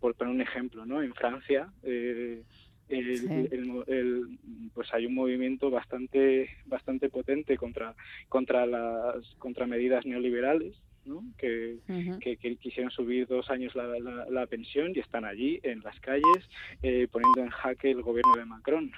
por 0.00 0.14
poner 0.14 0.34
un 0.34 0.40
ejemplo, 0.40 0.86
¿no? 0.86 1.02
En 1.02 1.12
Francia. 1.14 1.68
Eh, 2.88 3.48
el, 3.50 4.38
pues 4.72 4.94
hay 4.94 5.06
un 5.06 5.14
movimiento 5.14 5.70
bastante 5.70 6.48
bastante 6.66 7.08
potente 7.08 7.56
contra 7.56 7.96
contra 8.28 8.64
las 8.64 9.34
contra 9.38 9.66
medidas 9.66 10.06
neoliberales 10.06 10.80
¿no? 11.06 11.22
que, 11.38 11.78
que, 12.20 12.56
quisieron 12.56 12.90
subir 12.90 13.26
dos 13.26 13.50
años 13.50 13.74
la, 13.74 13.86
la, 14.28 14.46
pensión 14.46 14.92
y 14.94 15.00
están 15.00 15.24
allí 15.24 15.60
en 15.62 15.80
las 15.80 15.98
calles 16.00 16.48
eh, 16.82 17.06
poniendo 17.10 17.42
en 17.42 17.50
jaque 17.50 17.90
el 17.90 18.02
gobierno 18.02 18.36
de 18.36 18.44
Macron. 18.44 18.92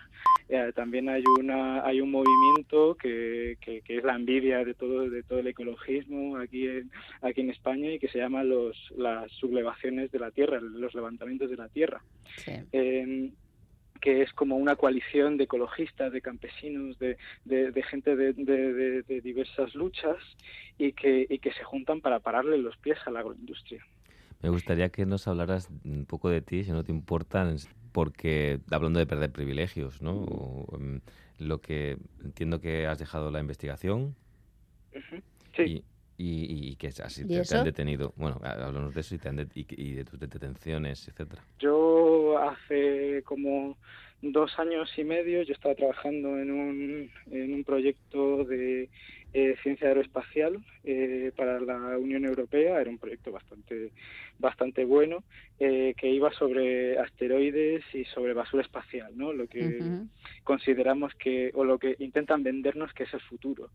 Eh, 0.48 0.72
también 0.74 1.08
hay 1.08 1.22
una 1.38 1.84
hay 1.84 2.00
un 2.00 2.10
movimiento 2.10 2.94
que, 2.94 3.58
que, 3.60 3.82
es 3.86 4.04
la 4.04 4.14
envidia 4.14 4.64
de 4.64 4.74
todo 4.74 5.08
de 5.08 5.22
todo 5.22 5.40
el 5.40 5.46
ecologismo 5.46 6.38
aquí 6.38 6.66
en, 6.66 6.90
aquí 7.20 7.42
en 7.42 7.50
España 7.50 7.92
y 7.92 7.98
que 7.98 8.08
se 8.08 8.18
llama 8.18 8.42
los 8.44 8.76
las 8.96 9.30
sublevaciones 9.32 10.10
de 10.10 10.18
la 10.18 10.30
tierra, 10.30 10.60
los 10.60 10.94
levantamientos 10.94 11.50
de 11.50 11.56
la 11.56 11.68
tierra. 11.68 12.02
Eh, 12.72 13.30
que 13.98 14.22
es 14.22 14.32
como 14.32 14.56
una 14.56 14.76
coalición 14.76 15.36
de 15.36 15.44
ecologistas, 15.44 16.12
de 16.12 16.20
campesinos, 16.20 16.98
de, 16.98 17.16
de, 17.44 17.82
gente 17.82 18.16
de, 18.16 18.32
de, 18.32 19.20
diversas 19.20 19.74
luchas 19.74 20.16
y 20.78 20.92
que, 20.92 21.26
y 21.28 21.38
que 21.38 21.52
se 21.52 21.64
juntan 21.64 22.00
para 22.00 22.20
pararle 22.20 22.58
los 22.58 22.76
pies 22.78 22.98
a 23.06 23.10
la 23.10 23.20
agroindustria. 23.20 23.84
Me 24.42 24.50
gustaría 24.50 24.90
que 24.90 25.04
nos 25.04 25.26
hablaras 25.26 25.68
un 25.84 26.06
poco 26.06 26.30
de 26.30 26.40
ti, 26.40 26.64
si 26.64 26.70
no 26.70 26.84
te 26.84 26.92
importa, 26.92 27.52
porque 27.92 28.60
hablando 28.70 29.00
de 29.00 29.06
perder 29.06 29.32
privilegios, 29.32 30.00
¿no? 30.00 30.66
Em, 30.72 31.00
lo 31.38 31.60
que 31.60 31.98
entiendo 32.22 32.60
que 32.60 32.86
has 32.86 32.98
dejado 32.98 33.30
la 33.30 33.40
investigación. 33.40 34.14
Sí. 35.56 35.62
Y, 35.62 35.84
que 36.76 36.88
así 37.02 37.26
te, 37.26 37.56
han 37.56 37.64
detenido. 37.64 38.12
Bueno, 38.16 38.40
háblanos 38.42 38.94
de 38.94 39.00
eso 39.00 39.14
y, 39.14 39.18
y, 39.54 39.92
de 39.94 40.04
tus 40.04 40.18
detenciones, 40.18 41.06
etcétera. 41.08 41.42
Yo 41.60 42.38
hace 42.38 43.22
como 43.24 43.76
dos 44.22 44.58
años 44.58 44.90
y 44.96 45.04
medio 45.04 45.42
yo 45.42 45.52
estaba 45.52 45.74
trabajando 45.74 46.38
en 46.38 46.50
un, 46.50 47.10
en 47.30 47.54
un 47.54 47.64
proyecto 47.64 48.44
de 48.44 48.88
eh, 49.34 49.56
ciencia 49.62 49.88
aeroespacial 49.88 50.58
eh, 50.84 51.32
para 51.36 51.60
la 51.60 51.98
Unión 51.98 52.24
Europea. 52.24 52.80
Era 52.80 52.88
un 52.88 52.98
proyecto 52.98 53.30
bastante, 53.30 53.92
bastante 54.38 54.86
bueno 54.86 55.22
eh, 55.60 55.94
que 55.98 56.08
iba 56.08 56.32
sobre 56.32 56.98
asteroides 56.98 57.84
y 57.92 58.04
sobre 58.06 58.32
basura 58.32 58.62
espacial, 58.62 59.12
¿no? 59.16 59.34
Lo 59.34 59.46
que 59.46 59.80
consideramos 60.44 61.12
que, 61.16 61.50
o 61.52 61.62
lo 61.62 61.78
que 61.78 61.94
intentan 61.98 62.42
vendernos 62.42 62.92
que 62.94 63.02
es 63.02 63.12
el 63.12 63.20
futuro. 63.20 63.68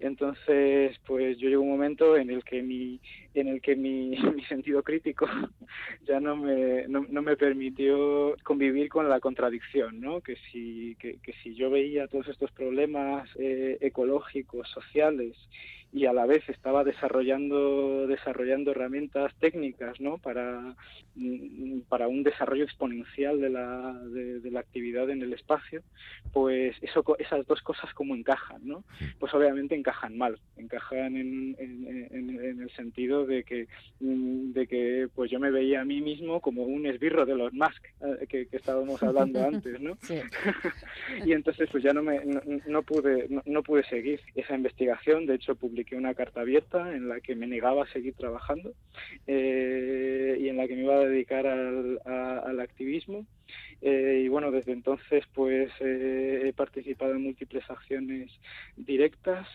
Entonces, 0.00 0.98
pues 1.06 1.38
yo 1.38 1.48
llego 1.48 1.62
un 1.62 1.70
momento 1.70 2.16
en 2.16 2.30
el 2.30 2.42
que 2.42 2.62
mi, 2.62 3.00
en 3.34 3.46
el 3.46 3.60
que 3.60 3.76
mi, 3.76 4.10
mi 4.34 4.44
sentido 4.46 4.82
crítico 4.82 5.28
ya 6.08 6.18
no 6.18 6.36
me, 6.36 6.88
no, 6.88 7.06
no, 7.08 7.22
me 7.22 7.36
permitió 7.36 8.34
convivir 8.42 8.88
con 8.88 9.08
la 9.08 9.20
contradicción, 9.20 9.85
¿no? 9.92 10.20
Que 10.20 10.36
si, 10.50 10.96
que, 10.98 11.18
que 11.22 11.32
si 11.42 11.54
yo 11.54 11.70
veía 11.70 12.08
todos 12.08 12.28
estos 12.28 12.50
problemas 12.52 13.28
ecológicos, 13.36 14.68
sociales, 14.70 15.36
y 15.96 16.04
a 16.04 16.12
la 16.12 16.26
vez 16.26 16.46
estaba 16.50 16.84
desarrollando 16.84 18.06
desarrollando 18.06 18.72
herramientas 18.72 19.32
técnicas 19.40 19.98
¿no? 19.98 20.18
para, 20.18 20.76
mm, 21.14 21.80
para 21.88 22.06
un 22.06 22.22
desarrollo 22.22 22.64
exponencial 22.64 23.40
de 23.40 23.48
la, 23.48 23.94
de, 24.04 24.50
la 24.50 24.60
actividad 24.60 25.08
en 25.08 25.22
el 25.22 25.32
espacio, 25.32 25.82
pues 26.34 26.76
eso, 26.82 27.02
esas 27.18 27.46
dos 27.46 27.62
cosas 27.62 27.94
como 27.94 28.14
encajan, 28.14 28.60
¿no? 28.62 28.84
Pues 29.18 29.32
obviamente 29.32 29.74
encajan 29.74 30.18
mal, 30.18 30.38
encajan 30.58 31.16
en, 31.16 31.56
en, 31.58 32.60
el 32.60 32.70
sentido 32.72 33.24
de 33.24 33.42
que, 33.44 33.66
mm, 34.00 34.52
de 34.52 34.66
que 34.66 35.08
pues 35.14 35.30
yo 35.30 35.40
me 35.40 35.50
veía 35.50 35.80
a 35.80 35.86
mí 35.86 36.02
mismo 36.02 36.42
como 36.42 36.64
un 36.64 36.84
esbirro 36.84 37.24
de 37.24 37.36
los 37.36 37.54
Musk 37.54 37.84
eh, 38.02 38.26
que, 38.28 38.48
estábamos 38.52 39.02
hablando 39.02 39.42
antes, 39.46 39.80
¿no? 39.80 39.96
y 41.24 41.32
entonces 41.32 41.70
pues 41.72 41.82
ya 41.82 41.94
no 41.94 42.02
me 42.02 42.20
no, 42.66 42.82
pude 42.82 43.28
no 43.46 43.62
pude 43.62 43.82
seguir 43.84 44.20
esa 44.34 44.54
investigación 44.54 45.24
de 45.24 45.36
hecho 45.36 45.54
publiqué 45.54 45.85
una 45.94 46.14
carta 46.14 46.40
abierta 46.40 46.94
en 46.94 47.08
la 47.08 47.20
que 47.20 47.36
me 47.36 47.46
negaba 47.46 47.84
a 47.84 47.92
seguir 47.92 48.14
trabajando 48.14 48.72
eh, 49.26 50.38
y 50.40 50.48
en 50.48 50.56
la 50.56 50.66
que 50.66 50.74
me 50.74 50.82
iba 50.82 50.94
a 50.96 51.06
dedicar 51.06 51.46
al, 51.46 52.60
activismo. 52.60 53.26
Eh, 53.82 54.22
y 54.24 54.28
bueno, 54.28 54.50
desde 54.50 54.72
entonces 54.72 55.24
pues 55.34 55.70
eh, 55.80 56.44
he 56.46 56.52
participado 56.54 57.12
en 57.12 57.22
múltiples 57.22 57.68
acciones 57.70 58.32
directas 58.76 59.46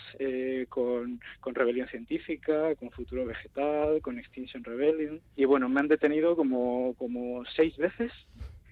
con, 0.69 1.19
con 1.39 1.55
Rebelión 1.55 1.87
Científica, 1.87 2.75
con 2.75 2.91
Futuro 2.91 3.25
Vegetal, 3.25 4.01
con 4.01 4.19
Extinction 4.19 4.63
Rebellion. 4.63 5.19
Y 5.35 5.45
bueno, 5.45 5.67
me 5.67 5.79
han 5.79 5.87
detenido 5.87 6.35
como, 6.35 6.93
como 6.97 7.43
seis 7.55 7.75
veces 7.77 8.11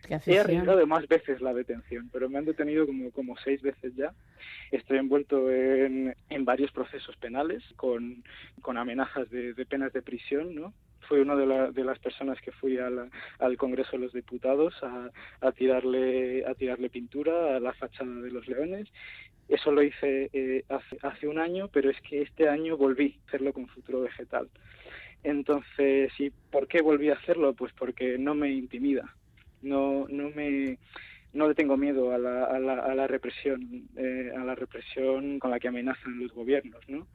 He 0.08 0.40
arriesgado 0.40 0.86
más 0.88 1.08
veces 1.08 1.40
la 1.42 1.54
detención, 1.54 2.10
pero 2.12 2.30
me 2.30 2.40
han 2.40 2.46
detenido 2.46 2.86
como, 2.86 3.12
como 3.12 3.38
seis 3.38 3.62
veces 3.62 3.96
ya. 3.96 4.14
Estoy 4.72 4.98
envuelto 4.98 5.52
en, 5.52 6.16
en 6.30 6.46
varios 6.46 6.72
procesos 6.72 7.16
penales 7.18 7.64
con, 7.76 8.24
con 8.62 8.78
amenazas 8.78 9.30
de, 9.30 9.54
de, 9.54 9.66
penas 9.66 9.94
de 9.94 10.02
prisión, 10.02 10.56
¿no? 10.56 10.74
Fui 11.08 11.20
una 11.20 11.36
de, 11.36 11.72
de 11.72 11.84
las 11.84 12.00
personas 12.00 12.40
que 12.42 12.52
fui 12.52 12.78
al 12.78 13.58
Congreso 13.58 13.92
de 13.94 14.00
los 14.00 14.14
Diputados 14.14 14.76
a, 14.84 15.10
a, 15.42 15.52
tirarle, 15.52 16.46
a 16.46 16.54
tirarle 16.54 16.90
pintura 16.90 17.56
a 17.56 17.60
la 17.60 17.74
fachada 17.74 18.14
de 18.22 18.32
los 18.32 18.48
leones 18.48 18.88
eso 19.48 19.72
lo 19.72 19.82
hice 19.82 20.30
eh, 20.32 20.64
hace, 20.70 20.98
hace, 21.02 21.28
un 21.28 21.40
año, 21.40 21.70
pero 21.70 21.90
es 21.90 22.00
que 22.02 22.22
este 22.22 22.48
año 22.48 22.78
volví 22.78 23.18
a 23.18 23.28
hacerlo 23.28 23.52
con 23.52 23.68
Futuro 23.68 24.02
Vegetal. 24.02 24.48
Entonces, 25.24 26.12
¿y 26.20 26.30
por 26.30 26.68
qué 26.68 26.84
volví 26.84 27.10
a 27.10 27.16
hacerlo? 27.16 27.54
Pues 27.54 27.74
porque 27.74 28.20
no 28.20 28.36
me 28.36 28.52
intimida 28.52 29.16
no 29.62 30.08
no 30.10 30.30
me 30.32 30.78
no 31.32 31.48
le 31.48 31.54
tengo 31.54 31.78
miedo 31.78 32.12
a 32.12 32.18
la, 32.18 32.46
a 32.46 32.60
la, 32.60 32.74
a 32.80 32.96
la 32.96 33.08
represión 33.08 33.88
eh, 33.96 34.32
a 34.36 34.44
la 34.44 34.56
represión 34.56 35.40
con 35.40 35.52
la 35.52 35.60
que 35.60 35.68
amenazan 35.68 36.18
los 36.20 36.32
gobiernos 36.32 36.82
no 36.88 37.08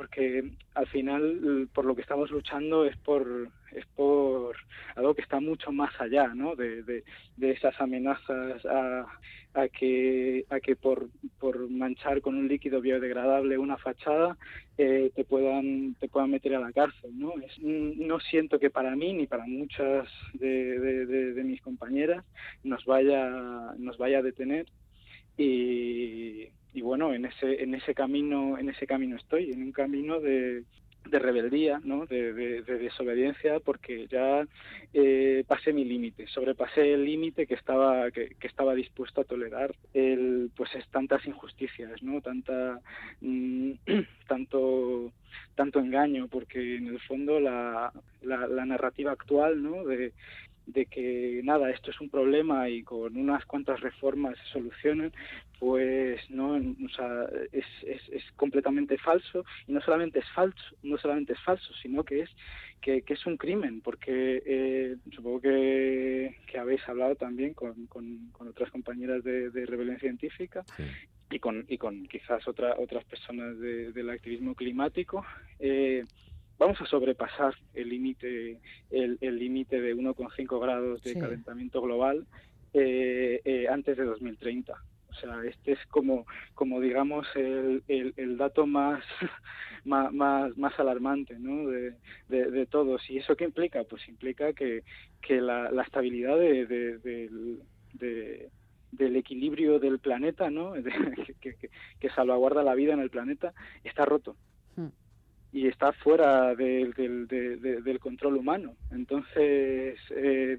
porque 0.00 0.42
al 0.76 0.86
final 0.86 1.68
por 1.74 1.84
lo 1.84 1.94
que 1.94 2.00
estamos 2.00 2.30
luchando 2.30 2.86
es 2.86 2.96
por 2.96 3.50
es 3.70 3.84
por 3.94 4.56
algo 4.96 5.12
que 5.14 5.20
está 5.20 5.40
mucho 5.40 5.72
más 5.72 5.92
allá 6.00 6.28
¿no? 6.34 6.56
de, 6.56 7.04
esas 7.38 7.78
amenazas 7.82 8.64
a, 8.64 9.04
a 9.52 9.68
que 9.68 10.46
a 10.48 10.58
que 10.58 10.74
por, 10.74 11.10
por 11.38 11.68
manchar 11.68 12.22
con 12.22 12.34
un 12.34 12.48
líquido 12.48 12.80
biodegradable 12.80 13.58
una 13.58 13.76
fachada 13.76 14.38
eh, 14.78 15.10
te 15.14 15.24
puedan 15.24 15.94
te 16.00 16.08
puedan 16.08 16.30
meter 16.30 16.54
a 16.54 16.60
la 16.60 16.72
cárcel 16.72 17.10
no 17.18 17.34
es, 17.38 17.58
no 17.58 18.20
siento 18.20 18.58
que 18.58 18.70
para 18.70 18.96
mí 18.96 19.12
ni 19.12 19.26
para 19.26 19.44
muchas 19.44 20.08
de, 20.32 20.78
de 21.04 21.44
mis 21.44 21.60
compañeras 21.60 22.24
nos 22.64 22.86
vaya 22.86 23.74
nos 23.76 23.98
vaya 23.98 24.20
a 24.20 24.22
detener 24.22 24.64
y, 25.42 26.80
bueno 26.82 27.12
en 27.12 27.26
ese 27.26 27.62
en 27.62 27.74
ese 27.74 27.94
camino 27.94 28.58
en 28.58 28.68
ese 28.68 28.86
camino 28.86 29.16
estoy 29.16 29.50
en 29.52 29.62
un 29.62 29.72
camino 29.72 30.18
de, 30.20 30.64
de 31.08 31.18
rebeldía, 31.18 31.80
¿no? 31.82 32.06
de, 32.06 32.32
de, 32.32 32.62
desobediencia, 32.62 33.58
porque 33.60 34.06
ya 34.08 34.46
eh, 34.92 35.44
pasé 35.46 35.72
mi 35.72 35.84
límite, 35.84 36.26
sobrepasé 36.26 36.92
el 36.94 37.04
límite 37.04 37.46
que 37.46 37.54
estaba 37.54 38.10
que, 38.10 38.34
que, 38.38 38.46
estaba 38.46 38.74
dispuesto 38.74 39.20
a 39.20 39.24
tolerar, 39.24 39.74
el, 39.94 40.50
pues 40.56 40.74
es 40.74 40.86
tantas 40.88 41.24
injusticias, 41.26 42.02
no, 42.02 42.20
tanta 42.20 42.80
mm, 43.20 43.72
tanto 44.28 45.12
tanto 45.54 45.78
engaño, 45.78 46.28
porque 46.28 46.76
en 46.76 46.88
el 46.88 47.00
fondo 47.00 47.40
la, 47.40 47.92
la, 48.22 48.46
la 48.46 48.64
narrativa 48.64 49.12
actual, 49.12 49.62
¿no? 49.62 49.84
de 49.84 50.12
de 50.66 50.86
que 50.86 51.40
nada, 51.44 51.70
esto 51.70 51.90
es 51.90 52.00
un 52.00 52.10
problema 52.10 52.68
y 52.68 52.82
con 52.82 53.16
unas 53.16 53.44
cuantas 53.44 53.80
reformas 53.80 54.38
se 54.38 54.52
solucionan, 54.52 55.12
pues 55.58 56.30
no, 56.30 56.54
o 56.54 56.88
sea, 56.94 57.26
es, 57.52 57.66
es, 57.82 58.08
es, 58.10 58.24
completamente 58.36 58.96
falso. 58.98 59.44
Y 59.66 59.72
no 59.72 59.80
solamente 59.80 60.20
es 60.20 60.28
falso, 60.34 60.62
no 60.82 60.96
solamente 60.98 61.32
es 61.32 61.40
falso, 61.40 61.72
sino 61.82 62.04
que 62.04 62.20
es 62.20 62.30
que, 62.80 63.04
es 63.06 63.26
un 63.26 63.36
crimen, 63.36 63.80
porque 63.82 64.42
eh, 64.46 64.96
supongo 65.14 65.40
que, 65.40 66.36
que, 66.46 66.58
habéis 66.58 66.86
hablado 66.88 67.14
también 67.14 67.52
con, 67.54 67.86
con, 67.86 68.30
otras 68.48 68.70
compañeras 68.70 69.22
de, 69.22 69.50
de 69.50 69.66
rebelión 69.66 69.98
científica 69.98 70.64
y 71.30 71.38
con 71.38 71.64
y 71.68 71.78
con 71.78 72.06
quizás 72.06 72.46
otra, 72.48 72.74
otras 72.78 73.04
personas 73.04 73.58
del 73.60 74.10
activismo 74.10 74.54
climático. 74.54 75.24
Eh, 75.58 76.04
vamos 76.60 76.80
a 76.80 76.86
sobrepasar 76.86 77.54
el 77.74 77.88
límite 77.88 78.60
el 78.90 79.38
límite 79.38 79.80
de 79.80 79.96
1,5 79.96 80.60
grados 80.60 81.02
de 81.02 81.18
calentamiento 81.18 81.80
global 81.80 82.26
eh, 82.72 83.40
eh, 83.44 83.66
antes 83.68 83.96
de 83.96 84.04
2030. 84.04 84.74
O 85.08 85.14
sea, 85.14 85.42
este 85.44 85.72
es 85.72 85.78
como, 85.88 86.24
como 86.54 86.80
digamos, 86.80 87.26
el, 87.34 87.82
el, 87.88 88.36
dato 88.36 88.64
más, 88.66 89.02
más, 89.84 90.12
más, 90.12 90.78
alarmante 90.78 91.36
¿no? 91.38 91.68
de, 91.68 91.96
de, 92.28 92.66
todos. 92.66 93.10
¿Y 93.10 93.18
eso 93.18 93.34
qué 93.34 93.44
implica? 93.44 93.82
Pues 93.82 94.06
implica 94.08 94.52
que, 94.52 94.84
que 95.20 95.40
la, 95.40 95.72
la 95.72 95.82
estabilidad 95.82 96.38
de, 96.38 96.64
de, 96.66 98.50
del 98.92 99.16
equilibrio 99.16 99.80
del 99.80 99.98
planeta, 99.98 100.48
¿no? 100.48 100.74
que, 101.40 101.54
que, 101.56 101.70
que, 101.98 102.10
salvaguarda 102.10 102.62
la 102.62 102.76
vida 102.76 102.92
en 102.92 103.00
el 103.00 103.10
planeta, 103.10 103.52
está 103.82 104.04
roto. 104.04 104.36
Y 105.52 105.66
está 105.66 105.92
fuera 105.92 106.54
del, 106.54 106.92
del, 106.94 107.98
control 107.98 108.36
humano. 108.36 108.76
Entonces, 108.92 109.98
eh, 110.10 110.58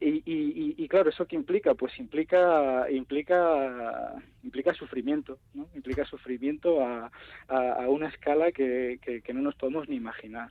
y, 0.00 0.22
y, 0.24 0.74
y, 0.78 0.88
claro, 0.88 1.10
¿eso 1.10 1.26
qué 1.26 1.36
implica? 1.36 1.74
Pues 1.74 1.98
implica, 1.98 2.90
implica, 2.90 4.14
implica 4.42 4.72
sufrimiento. 4.72 5.38
Implica 5.74 6.04
sufrimiento 6.04 6.80
a, 6.84 7.10
a, 7.48 7.88
una 7.88 8.08
escala 8.08 8.52
que, 8.52 8.98
que, 9.02 9.20
que 9.20 9.34
no 9.34 9.42
nos 9.42 9.56
podemos 9.56 9.88
ni 9.88 9.96
imaginar. 9.96 10.50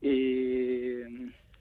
Y 0.00 1.02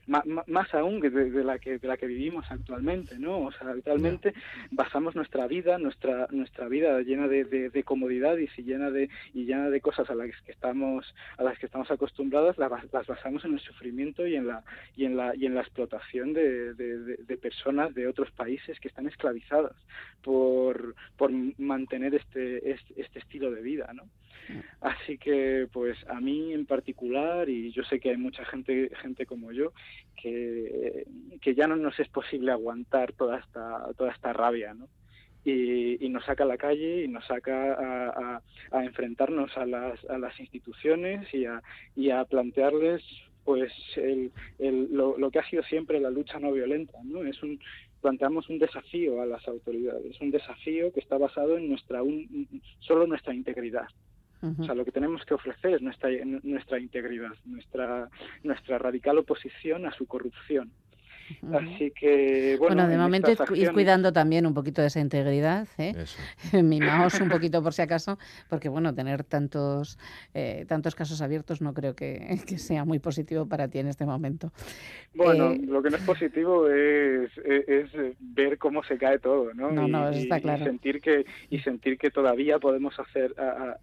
más, 0.07 0.73
aún 0.73 1.01
que 1.01 1.09
de, 1.09 1.43
la 1.43 1.59
que 1.59 1.77
de 1.77 1.87
la 1.87 1.97
que 1.97 2.07
vivimos 2.07 2.45
actualmente 2.49 3.19
no 3.19 3.39
o 3.39 3.51
sea 3.51 3.69
actualmente 3.69 4.33
basamos 4.71 5.15
nuestra 5.15 5.47
vida 5.47 5.77
nuestra 5.77 6.27
nuestra 6.31 6.67
vida 6.67 7.01
llena 7.01 7.27
de, 7.27 7.43
de, 7.43 7.83
comodidad 7.83 8.37
y 8.37 8.47
llena 8.61 8.89
de 8.89 9.09
y 9.33 9.45
llena 9.45 9.69
de 9.69 9.81
cosas 9.81 10.09
a 10.09 10.15
las 10.15 10.29
que 10.41 10.51
estamos 10.51 11.13
a 11.37 11.43
las 11.43 11.59
que 11.59 11.65
estamos 11.65 11.91
acostumbradas 11.91 12.57
las, 12.57 12.71
basamos 12.91 13.43
en 13.45 13.53
el 13.53 13.59
sufrimiento 13.59 14.25
y 14.25 14.35
en 14.35 14.47
la 14.47 14.63
y 14.95 15.05
en 15.05 15.17
la 15.17 15.35
y 15.35 15.45
en 15.45 15.55
la 15.55 15.61
explotación 15.61 16.33
de, 16.33 16.73
de, 16.73 17.37
personas 17.37 17.93
de 17.93 18.07
otros 18.07 18.31
países 18.31 18.79
que 18.79 18.87
están 18.87 19.07
esclavizadas 19.07 19.75
por 20.23 20.95
por 21.17 21.31
mantener 21.57 22.15
este, 22.15 22.71
este 22.71 23.19
estilo 23.19 23.51
de 23.51 23.61
vida 23.61 23.91
no 23.93 24.03
Así 24.81 25.17
que, 25.17 25.67
pues 25.71 25.97
a 26.07 26.19
mí 26.19 26.53
en 26.53 26.65
particular, 26.65 27.49
y 27.49 27.71
yo 27.71 27.83
sé 27.83 27.99
que 27.99 28.11
hay 28.11 28.17
mucha 28.17 28.45
gente, 28.45 28.91
gente 29.01 29.25
como 29.25 29.51
yo, 29.51 29.73
que, 30.21 31.05
que 31.41 31.55
ya 31.55 31.67
no 31.67 31.75
nos 31.75 31.99
es 31.99 32.07
posible 32.09 32.51
aguantar 32.51 33.13
toda 33.13 33.39
esta, 33.39 33.93
toda 33.97 34.11
esta 34.11 34.33
rabia, 34.33 34.73
¿no? 34.73 34.87
Y, 35.43 36.05
y, 36.05 36.09
nos 36.09 36.25
saca 36.25 36.43
a 36.43 36.47
la 36.47 36.57
calle 36.57 37.05
y 37.05 37.07
nos 37.07 37.25
saca 37.25 38.41
a, 38.73 38.83
enfrentarnos 38.83 39.55
a 39.55 39.65
las, 39.65 40.03
a 40.09 40.17
las 40.17 40.37
instituciones 40.41 41.33
y 41.33 41.45
a, 41.45 41.63
y 41.95 42.09
a 42.09 42.25
plantearles 42.25 43.01
pues 43.47 43.71
el, 43.95 44.33
lo, 44.91 45.31
que 45.31 45.39
ha 45.39 45.49
sido 45.49 45.63
siempre 45.63 46.01
la 46.01 46.09
lucha 46.09 46.37
no 46.37 46.51
violenta 46.51 46.99
no 47.05 47.23
es 47.23 47.41
un 47.41 47.57
planteamos 48.01 48.49
un 48.49 48.59
desafío 48.59 49.21
a 49.21 49.25
las 49.25 49.47
autoridades 49.47 50.19
un 50.19 50.31
desafío 50.31 50.91
que 50.91 50.99
está 50.99 51.17
basado 51.17 51.57
en 51.57 51.69
nuestra 51.69 52.03
un, 52.03 52.61
solo 52.79 53.07
nuestra 53.07 53.33
integridad 53.33 53.87
o 54.41 54.63
sea, 54.63 54.75
lo 54.75 54.85
que 54.85 54.91
tenemos 54.91 55.25
que 55.25 55.33
ofrecer 55.33 55.75
es 55.75 55.81
nuestra, 55.81 56.09
nuestra 56.43 56.79
integridad, 56.79 57.33
nuestra, 57.45 58.09
nuestra 58.43 58.77
radical 58.77 59.17
oposición 59.17 59.85
a 59.85 59.91
su 59.93 60.05
corrupción. 60.05 60.71
Así 61.53 61.91
que, 61.91 62.57
bueno, 62.59 62.87
de 62.87 62.97
momento 62.97 63.31
ir 63.53 63.71
cuidando 63.71 64.13
también 64.13 64.45
un 64.45 64.53
poquito 64.53 64.81
de 64.81 64.87
esa 64.87 64.99
integridad, 64.99 65.67
¿eh? 65.77 65.93
mimaos 66.63 67.19
un 67.19 67.29
poquito 67.29 67.61
por 67.61 67.73
si 67.73 67.81
acaso, 67.81 68.17
porque 68.49 68.69
bueno, 68.69 68.93
tener 68.93 69.23
tantos, 69.23 69.97
eh, 70.33 70.65
tantos 70.67 70.95
casos 70.95 71.21
abiertos 71.21 71.61
no 71.61 71.73
creo 71.73 71.95
que, 71.95 72.39
que, 72.45 72.57
sea 72.57 72.85
muy 72.85 72.99
positivo 72.99 73.45
para 73.45 73.67
ti 73.67 73.79
en 73.79 73.87
este 73.87 74.05
momento. 74.05 74.51
Bueno, 75.13 75.51
eh, 75.51 75.59
lo 75.67 75.81
que 75.81 75.89
no 75.89 75.97
es 75.97 76.03
positivo 76.03 76.69
es, 76.69 77.31
es, 77.45 77.89
ver 78.19 78.57
cómo 78.57 78.83
se 78.83 78.97
cae 78.97 79.19
todo, 79.19 79.53
¿no? 79.53 79.71
No, 79.71 79.87
no, 79.87 80.09
eso 80.09 80.19
está 80.19 80.39
claro. 80.39 80.63
Y 80.63 80.65
sentir 80.65 81.01
que, 81.01 81.25
y 81.49 81.59
sentir 81.59 81.97
que 81.97 82.09
todavía 82.09 82.59
podemos 82.59 82.97
hacer, 82.99 83.33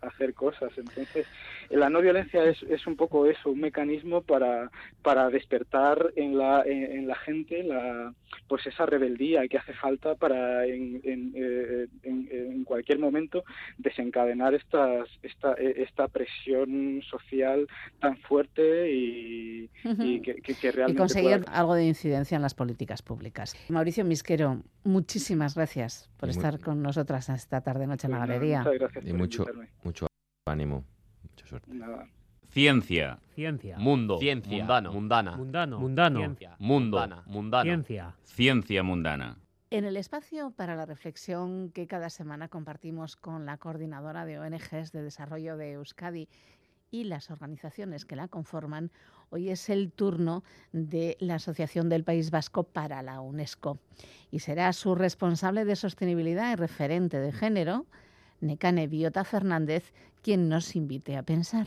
hacer 0.01 0.35
cosas. 0.35 0.71
Entonces, 0.77 1.27
la 1.71 1.91
no 1.91 2.01
violencia 2.01 2.45
es, 2.45 2.63
es 2.65 2.87
un 2.87 2.97
poco 2.97 3.27
eso, 3.27 3.51
un 3.51 3.61
mecanismo 3.61 4.23
para, 4.23 4.71
para 5.03 5.29
despertar 5.31 6.13
en 6.17 6.39
la, 6.39 6.63
en 6.65 7.07
la 7.07 7.15
gente 7.17 7.34
la 7.65 8.15
pues 8.49 8.67
esa 8.67 8.87
rebeldía 8.87 9.47
que 9.49 9.59
hace 9.59 9.73
falta 9.75 10.15
para 10.15 10.67
en, 10.67 11.01
en, 11.05 11.33
eh, 11.35 11.87
en, 12.03 12.65
cualquier 12.65 12.99
momento 12.99 13.45
desencadenar 13.79 14.55
estas, 14.55 15.09
esta, 15.23 15.55
e, 15.55 15.83
esta 15.83 16.09
presión 16.09 17.03
social 17.09 17.67
tan 18.01 18.17
fuerte 18.19 18.91
y, 18.93 19.69
que, 20.23 20.73
realmente 20.73 20.93
y 20.93 20.97
conseguir 20.97 21.45
algo 21.49 21.75
de 21.75 21.85
incidencia 21.85 22.37
en 22.37 22.43
las 22.43 22.55
políticas 22.55 23.03
públicas. 23.03 23.55
Mauricio 23.69 24.05
Misquero, 24.05 24.63
muchísimas 24.85 25.55
gracias 25.55 26.11
por 26.19 26.29
estar 26.29 26.61
con 26.61 26.83
nosotras 26.83 27.29
esta 27.29 27.61
tarde 27.63 27.87
noche 27.87 28.07
en 28.07 28.13
la 28.13 28.19
galería. 28.19 28.59
Muchas 28.61 28.79
gracias 28.79 29.07
y 29.07 29.13
mucho, 29.13 29.47
mucho 29.83 30.07
ánimo, 30.47 30.85
mucha 31.23 31.47
suerte. 31.47 31.71
Ciencia. 32.55 33.19
Ciencia. 33.35 33.77
Mundo. 33.79 34.17
Ciencia. 34.21 34.59
Mundano. 34.59 34.93
Mundana. 34.93 35.37
Mundano. 35.37 35.81
Mundano. 35.81 36.19
Ciencia. 36.21 36.57
Mundo. 36.61 37.09
Mundana. 37.27 37.65
Ciencia. 37.65 38.15
Ciencia 38.23 38.83
mundana. 38.85 39.39
En 39.71 39.85
el 39.85 39.97
espacio 39.97 40.53
para 40.53 40.77
la 40.77 40.87
reflexión 40.87 41.73
que 41.73 41.89
cada 41.89 42.11
semana 42.11 42.47
compartimos 42.47 43.17
con 43.17 43.45
la 43.45 43.57
coordinadora 43.57 44.25
de 44.25 44.39
ONGs 44.39 44.93
de 44.93 45.03
desarrollo 45.03 45.57
de 45.57 45.73
Euskadi 45.73 46.29
y 46.93 47.03
las 47.03 47.29
organizaciones 47.33 48.05
que 48.05 48.15
la 48.15 48.29
conforman, 48.29 48.93
hoy 49.31 49.51
es 49.51 49.69
el 49.69 49.91
turno 49.91 50.45
de 50.71 51.17
la 51.19 51.35
Asociación 51.35 51.89
del 51.89 52.05
País 52.05 52.31
Vasco 52.31 52.63
para 52.63 53.03
la 53.03 53.21
UNESCO. 53.21 53.81
Y 54.31 54.39
será 54.39 54.73
su 54.73 54.95
responsable 54.95 55.65
de 55.65 55.75
sostenibilidad 55.75 56.53
y 56.53 56.55
referente 56.55 57.19
de 57.19 57.33
género, 57.33 57.87
Necane 58.41 58.87
Biota 58.87 59.25
Fernández, 59.25 59.93
quien 60.23 60.49
nos 60.49 60.77
invite 60.77 61.17
a 61.17 61.25
pensar. 61.25 61.67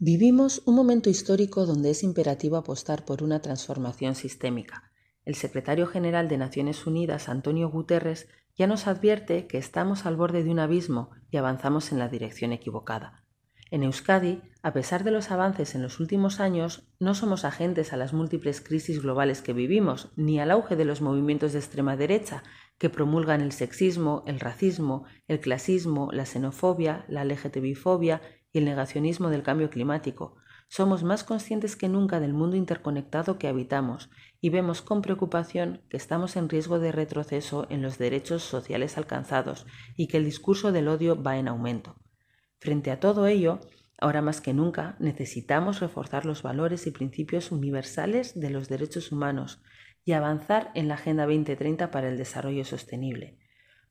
Vivimos 0.00 0.60
un 0.66 0.74
momento 0.74 1.08
histórico 1.08 1.66
donde 1.66 1.90
es 1.90 2.02
imperativo 2.02 2.56
apostar 2.56 3.04
por 3.04 3.22
una 3.22 3.40
transformación 3.40 4.16
sistémica. 4.16 4.90
El 5.24 5.36
secretario 5.36 5.86
general 5.86 6.26
de 6.28 6.36
Naciones 6.36 6.84
Unidas, 6.84 7.28
Antonio 7.28 7.70
Guterres, 7.70 8.28
ya 8.56 8.66
nos 8.66 8.88
advierte 8.88 9.46
que 9.46 9.56
estamos 9.56 10.04
al 10.04 10.16
borde 10.16 10.42
de 10.42 10.50
un 10.50 10.58
abismo 10.58 11.10
y 11.30 11.36
avanzamos 11.36 11.92
en 11.92 12.00
la 12.00 12.08
dirección 12.08 12.52
equivocada. 12.52 13.24
En 13.70 13.84
Euskadi, 13.84 14.42
a 14.62 14.72
pesar 14.72 15.04
de 15.04 15.12
los 15.12 15.30
avances 15.30 15.76
en 15.76 15.82
los 15.82 16.00
últimos 16.00 16.40
años, 16.40 16.88
no 16.98 17.14
somos 17.14 17.44
agentes 17.44 17.92
a 17.92 17.96
las 17.96 18.12
múltiples 18.12 18.60
crisis 18.60 19.00
globales 19.00 19.42
que 19.42 19.52
vivimos, 19.52 20.10
ni 20.16 20.40
al 20.40 20.50
auge 20.50 20.74
de 20.74 20.84
los 20.84 21.02
movimientos 21.02 21.52
de 21.52 21.60
extrema 21.60 21.96
derecha 21.96 22.42
que 22.78 22.90
promulgan 22.90 23.40
el 23.40 23.52
sexismo, 23.52 24.24
el 24.26 24.40
racismo, 24.40 25.04
el 25.28 25.38
clasismo, 25.38 26.10
la 26.12 26.26
xenofobia, 26.26 27.04
la 27.08 27.24
LGTBI-fobia 27.24 28.20
el 28.58 28.64
negacionismo 28.64 29.28
del 29.30 29.42
cambio 29.42 29.70
climático, 29.70 30.36
somos 30.68 31.04
más 31.04 31.24
conscientes 31.24 31.76
que 31.76 31.88
nunca 31.88 32.20
del 32.20 32.32
mundo 32.32 32.56
interconectado 32.56 33.38
que 33.38 33.48
habitamos 33.48 34.10
y 34.40 34.50
vemos 34.50 34.82
con 34.82 35.02
preocupación 35.02 35.82
que 35.88 35.96
estamos 35.96 36.36
en 36.36 36.48
riesgo 36.48 36.78
de 36.78 36.90
retroceso 36.90 37.66
en 37.70 37.82
los 37.82 37.98
derechos 37.98 38.42
sociales 38.42 38.98
alcanzados 38.98 39.66
y 39.96 40.08
que 40.08 40.16
el 40.16 40.24
discurso 40.24 40.72
del 40.72 40.88
odio 40.88 41.22
va 41.22 41.36
en 41.36 41.48
aumento. 41.48 41.96
Frente 42.58 42.90
a 42.90 42.98
todo 42.98 43.26
ello, 43.26 43.60
ahora 44.00 44.22
más 44.22 44.40
que 44.40 44.54
nunca 44.54 44.96
necesitamos 44.98 45.80
reforzar 45.80 46.24
los 46.24 46.42
valores 46.42 46.86
y 46.86 46.90
principios 46.90 47.52
universales 47.52 48.38
de 48.38 48.50
los 48.50 48.68
derechos 48.68 49.12
humanos 49.12 49.62
y 50.04 50.12
avanzar 50.12 50.70
en 50.74 50.88
la 50.88 50.94
Agenda 50.94 51.24
2030 51.24 51.90
para 51.90 52.08
el 52.08 52.18
Desarrollo 52.18 52.64
Sostenible 52.64 53.38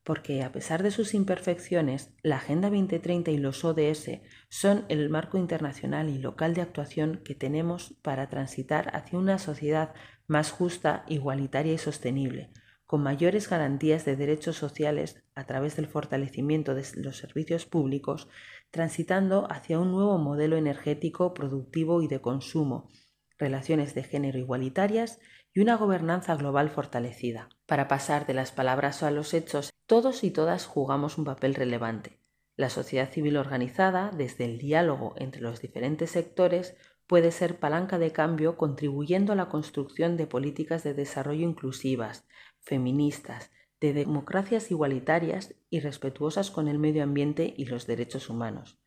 porque 0.04 0.44
a 0.44 0.52
pesar 0.52 0.84
de 0.84 0.92
sus 0.92 1.13
imperfecciones, 1.13 2.13
la 2.24 2.36
Agenda 2.36 2.70
2030 2.70 3.32
y 3.32 3.38
los 3.38 3.63
ODS 3.63 4.20
son 4.50 4.86
el 4.89 5.10
marco 5.10 5.38
internacional 5.38 6.10
y 6.10 6.18
local 6.18 6.54
de 6.54 6.62
actuación 6.62 7.22
que 7.24 7.36
tenemos 7.36 7.95
para 8.01 8.30
transitar 8.30 8.95
hacia 8.95 9.18
una 9.18 9.38
sociedad 9.39 9.93
más 10.28 10.51
justa, 10.51 11.06
igualitaria 11.08 11.74
y 11.74 11.78
sostenible, 11.78 12.51
con 12.86 13.01
mayores 13.01 13.49
garantías 13.49 14.04
de 14.04 14.18
derechos 14.18 14.58
sociales 14.58 15.24
a 15.36 15.45
través 15.45 15.78
del 15.78 15.88
fortalecimiento 15.88 16.76
de 16.76 16.86
los 16.97 17.18
servicios 17.18 17.66
públicos, 17.66 18.28
transitando 18.72 19.49
hacia 19.51 19.80
un 19.80 19.91
nuevo 19.91 20.18
modelo 20.18 20.58
energético, 20.58 21.34
productivo 21.34 22.01
y 22.01 22.08
de 22.08 22.22
consumo, 22.22 22.89
relaciones 23.38 23.95
de 23.95 24.04
género 24.04 24.38
igualitarias 24.38 25.20
y 25.54 25.62
una 25.62 25.76
gobernanza 25.76 26.36
global 26.36 26.70
fortalecida. 26.70 27.49
Para 27.66 27.88
pasar 27.88 28.26
de 28.26 28.34
las 28.34 28.51
palabras 28.51 29.04
a 29.04 29.12
los 29.12 29.34
hechos, 29.34 29.72
todos 29.86 30.24
y 30.24 30.32
todas 30.32 30.66
jugamos 30.66 31.18
un 31.18 31.26
papel 31.26 31.56
relevante. 31.56 32.20
La 32.56 32.70
sociedad 32.70 33.10
civil 33.12 33.38
organizada, 33.38 34.12
desde 34.12 34.45
el 34.45 34.58
diálogo 34.58 35.14
entre 35.18 35.41
los 35.41 35.62
diferentes 35.62 36.12
sectores, 36.12 36.76
puede 37.08 37.32
ser 37.32 37.60
palanca 37.60 37.99
de 37.99 38.12
cambio 38.12 38.58
contribuyendo 38.58 39.34
a 39.34 39.36
la 39.36 39.49
construcción 39.49 40.18
de 40.18 40.28
políticas 40.28 40.84
de 40.84 40.93
desarrollo 40.93 41.47
inclusivas, 41.47 42.26
feministas, 42.62 43.51
de 43.80 43.93
democracias 43.93 44.72
igualitarias 44.72 45.56
y 45.70 45.82
respetuosas 45.82 46.51
con 46.51 46.68
el 46.68 46.80
medio 46.80 47.04
ambiente 47.04 47.54
y 47.58 47.66
los 47.66 47.86
derechos 47.86 48.30
humanos. 48.30 48.80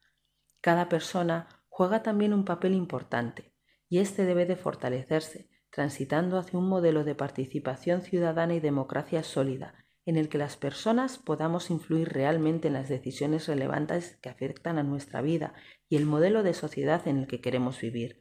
Cada 0.60 0.88
persona 0.88 1.48
juega 1.68 2.02
también 2.02 2.32
un 2.32 2.44
papel 2.44 2.72
importante 2.72 3.52
y 3.88 3.98
este 3.98 4.24
debe 4.24 4.46
de 4.46 4.56
fortalecerse, 4.56 5.50
transitando 5.76 6.38
hacia 6.38 6.58
un 6.58 6.70
modelo 6.70 7.04
de 7.04 7.14
participación 7.14 8.00
ciudadana 8.00 8.54
y 8.54 8.60
democracia 8.60 9.22
sólida, 9.22 9.74
en 10.06 10.16
el 10.16 10.30
que 10.30 10.38
las 10.38 10.56
personas 10.56 11.18
podamos 11.18 11.68
influir 11.68 12.08
realmente 12.14 12.68
en 12.68 12.72
las 12.72 12.88
decisiones 12.88 13.46
relevantes 13.46 14.16
que 14.22 14.30
afectan 14.30 14.78
a 14.78 14.82
nuestra 14.82 15.20
vida 15.20 15.52
y 15.90 15.96
el 15.96 16.06
modelo 16.06 16.42
de 16.42 16.54
sociedad 16.54 17.06
en 17.06 17.18
el 17.18 17.26
que 17.26 17.42
queremos 17.42 17.78
vivir. 17.78 18.20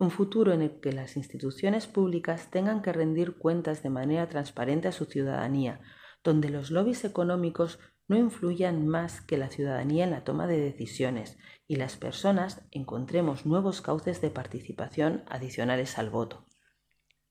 Un 0.00 0.10
futuro 0.10 0.52
en 0.52 0.60
el 0.60 0.80
que 0.80 0.92
las 0.92 1.16
instituciones 1.16 1.86
públicas 1.86 2.50
tengan 2.50 2.82
que 2.82 2.92
rendir 2.92 3.36
cuentas 3.36 3.84
de 3.84 3.90
manera 3.90 4.28
transparente 4.28 4.88
a 4.88 4.92
su 4.92 5.04
ciudadanía, 5.04 5.80
donde 6.24 6.48
los 6.48 6.72
lobbies 6.72 7.04
económicos 7.04 7.78
no 8.08 8.16
influyan 8.16 8.88
más 8.88 9.20
que 9.20 9.38
la 9.38 9.50
ciudadanía 9.50 10.02
en 10.02 10.10
la 10.10 10.24
toma 10.24 10.48
de 10.48 10.58
decisiones 10.58 11.38
y 11.68 11.76
las 11.76 11.96
personas 11.96 12.66
encontremos 12.72 13.46
nuevos 13.46 13.82
cauces 13.82 14.20
de 14.20 14.30
participación 14.30 15.22
adicionales 15.28 15.96
al 15.96 16.10
voto. 16.10 16.47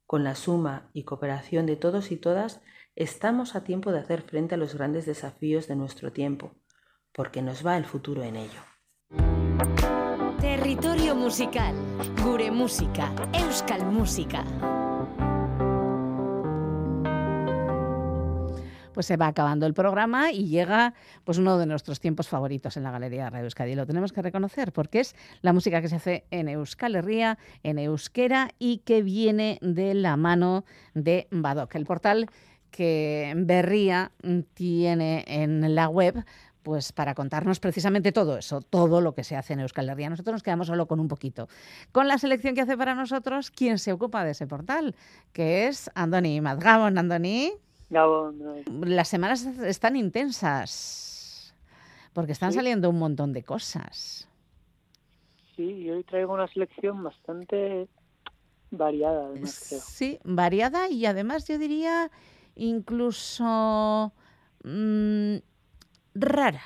Con 0.08 0.24
la 0.24 0.36
suma 0.36 0.90
y 0.94 1.04
cooperación 1.04 1.66
de 1.66 1.76
todos 1.76 2.12
y 2.12 2.16
todas, 2.16 2.62
estamos 2.96 3.56
a 3.56 3.66
tiempo 3.66 3.92
de 3.92 4.00
hacer 4.00 4.22
frente 4.22 4.56
a 4.56 4.58
los 4.58 4.74
grandes 4.74 5.06
desafíos 5.06 5.68
de 5.68 5.76
nuestro 5.76 6.14
tiempo, 6.14 6.54
porque 7.12 7.42
nos 7.42 7.66
va 7.66 7.76
el 7.76 7.84
futuro 7.84 8.24
en 8.24 8.38
ello. 8.38 8.62
Territorio 10.40 11.14
musical, 11.14 11.76
gure 12.24 12.52
música, 12.52 13.14
euskal 13.34 13.86
música. 13.92 14.46
Pues 18.98 19.06
se 19.06 19.16
va 19.16 19.28
acabando 19.28 19.68
el 19.68 19.76
programa 19.76 20.32
y 20.32 20.48
llega 20.48 20.96
pues 21.24 21.38
uno 21.38 21.60
de 21.60 21.68
nuestros 21.68 22.00
tiempos 22.00 22.28
favoritos 22.28 22.78
en 22.78 22.84
la 22.84 22.90
Galería 22.90 23.30
de 23.30 23.42
Euskadi. 23.42 23.76
Lo 23.76 23.86
tenemos 23.86 24.12
que 24.12 24.24
reconocer 24.24 24.72
porque 24.72 25.02
es 25.02 25.16
la 25.44 25.54
música 25.54 25.84
que 25.84 25.88
se 25.88 25.98
hace 25.98 26.26
en 26.32 26.50
Euskal 26.50 26.96
Herria, 26.96 27.38
en 27.62 27.78
euskera 27.78 28.50
y 28.58 28.80
que 28.80 29.04
viene 29.04 29.60
de 29.62 29.94
la 29.94 30.18
mano 30.18 30.66
de 30.96 31.28
Badoc, 31.30 31.76
el 31.76 31.86
portal 31.86 32.26
que 32.72 33.36
Berría 33.38 34.14
tiene 34.56 35.24
en 35.28 35.76
la 35.76 35.90
web 35.90 36.26
pues 36.64 36.92
para 36.92 37.14
contarnos 37.14 37.60
precisamente 37.60 38.12
todo 38.12 38.36
eso, 38.40 38.62
todo 38.62 39.00
lo 39.00 39.14
que 39.14 39.24
se 39.24 39.36
hace 39.36 39.54
en 39.54 39.60
Euskal 39.60 39.90
Herria. 39.90 40.10
Nosotros 40.10 40.34
nos 40.34 40.44
quedamos 40.44 40.66
solo 40.66 40.88
con 40.88 41.00
un 41.00 41.08
poquito. 41.08 41.50
Con 41.92 42.08
la 42.08 42.18
selección 42.18 42.56
que 42.56 42.62
hace 42.62 42.76
para 42.76 42.96
nosotros, 42.96 43.52
quien 43.52 43.78
se 43.78 43.92
ocupa 43.92 44.24
de 44.24 44.32
ese 44.32 44.48
portal, 44.48 44.96
que 45.34 45.68
es 45.68 45.92
Andoni 45.94 46.42
Madgabon. 46.42 46.98
Andoni. 46.98 47.54
Las 47.90 49.08
semanas 49.08 49.46
están 49.46 49.96
intensas 49.96 51.54
porque 52.14 52.32
están 52.32 52.52
saliendo 52.52 52.90
un 52.90 53.00
montón 53.00 53.32
de 53.32 53.44
cosas. 53.44 54.28
Sí, 55.56 55.64
y 55.64 55.90
hoy 55.92 56.04
traigo 56.04 56.34
una 56.34 56.48
selección 56.48 57.04
bastante 57.04 57.88
variada, 58.72 59.30
Sí, 59.46 60.20
variada 60.24 60.90
y 60.90 61.06
además 61.06 61.48
yo 61.48 61.58
diría 61.58 62.12
incluso 62.56 64.12
mm, 64.64 65.36
rara. 66.16 66.64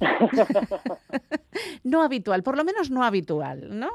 no 1.84 2.02
habitual, 2.02 2.42
por 2.42 2.56
lo 2.56 2.64
menos 2.64 2.90
no 2.90 3.04
habitual, 3.04 3.78
¿no? 3.78 3.90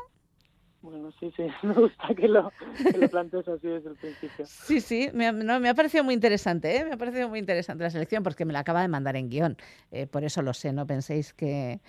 Bueno, 0.82 1.12
sí, 1.20 1.32
sí, 1.36 1.44
me 1.64 1.74
gusta 1.74 2.08
que 2.16 2.28
lo, 2.28 2.52
que 2.78 3.10
plantees 3.10 3.48
así 3.48 3.68
desde 3.68 3.90
el 3.90 3.96
principio. 3.96 4.46
Sí, 4.46 4.80
sí, 4.80 5.10
me, 5.14 5.32
me 5.32 5.70
ha 5.70 5.74
parecido 5.74 6.04
muy 6.04 6.14
interesante, 6.14 6.78
¿eh? 6.78 6.86
me 6.86 6.94
ha 6.94 6.98
parecido 6.98 7.28
muy 7.30 7.40
interesante 7.40 7.84
la 7.84 7.90
selección 7.90 8.24
porque 8.24 8.46
me 8.46 8.54
la 8.54 8.60
acaba 8.60 8.82
de 8.82 8.88
mandar 8.88 9.16
en 9.16 9.30
guion, 9.30 9.58
eh, 9.92 10.06
por 10.06 10.24
eso 10.24 10.42
lo 10.42 10.54
sé, 10.54 10.72
no 10.74 10.86
penséis 10.86 11.34
que 11.34 11.80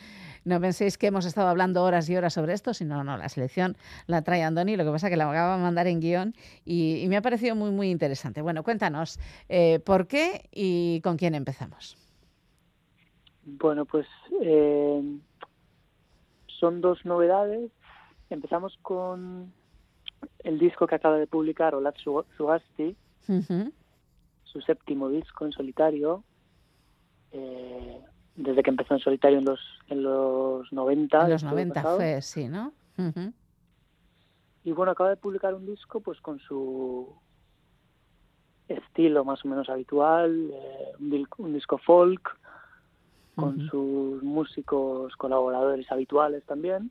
no 0.45 0.61
penséis 0.61 0.97
que 0.97 1.09
hemos 1.09 1.27
estado 1.27 1.49
hablando 1.49 1.85
horas 1.85 2.09
y 2.09 2.17
horas 2.17 2.33
sobre 2.33 2.55
esto, 2.55 2.73
sino 2.73 3.05
no, 3.05 3.19
la 3.19 3.29
selección 3.29 3.77
la 4.07 4.23
trae 4.23 4.43
Andoni, 4.43 4.77
lo 4.77 4.85
que 4.85 4.91
pasa 4.91 5.09
es 5.09 5.11
que 5.11 5.17
la 5.17 5.31
acaba 5.31 5.57
de 5.57 5.63
mandar 5.63 5.87
en 5.87 6.01
guion 6.01 6.35
y, 6.65 7.05
me 7.09 7.17
ha 7.17 7.23
parecido 7.23 7.55
muy, 7.57 7.71
muy 7.71 7.91
interesante. 7.91 8.43
Bueno, 8.43 8.63
cuéntanos, 8.63 9.19
eh, 9.49 9.81
¿por 9.81 10.07
qué 10.07 10.43
y 10.53 11.01
con 11.03 11.17
quién 11.17 11.35
empezamos? 11.35 11.97
Bueno, 13.45 13.87
pues 13.87 14.07
eh, 14.43 15.03
son 16.59 16.81
dos 16.81 17.05
novedades 17.05 17.71
Empezamos 18.31 18.79
con 18.83 19.53
el 20.41 20.59
disco 20.59 20.87
que 20.87 20.95
acaba 20.95 21.17
de 21.17 21.27
publicar 21.27 21.75
Olat 21.75 21.97
Sugasti, 21.99 22.97
su 24.45 24.61
séptimo 24.63 25.09
disco 25.09 25.45
en 25.45 25.53
solitario, 25.53 26.25
eh, 27.33 28.01
desde 28.37 28.63
que 28.63 28.71
empezó 28.71 28.95
en 28.95 29.01
solitario 29.01 29.39
en 29.39 29.45
los, 29.45 29.61
en 29.89 30.03
los 30.03 30.73
90. 30.73 31.25
En 31.25 31.31
los 31.31 31.43
90 31.43 31.83
fue, 31.97 32.23
sí, 32.23 32.49
¿no? 32.49 32.73
Y 34.65 34.73
bueno, 34.73 34.93
acaba 34.93 35.11
de 35.11 35.17
publicar 35.17 35.55
un 35.55 35.67
disco 35.67 36.01
pues 36.01 36.21
con 36.21 36.39
su 36.41 37.15
estilo 38.69 39.25
más 39.25 39.45
o 39.45 39.49
menos 39.49 39.69
habitual, 39.69 40.51
eh, 40.53 41.27
un, 41.39 41.53
disco 41.55 41.79
folk, 41.79 42.37
con 43.35 43.69
sus 43.69 44.23
músicos 44.23 45.15
colaboradores 45.17 45.91
habituales 45.93 46.45
también. 46.45 46.91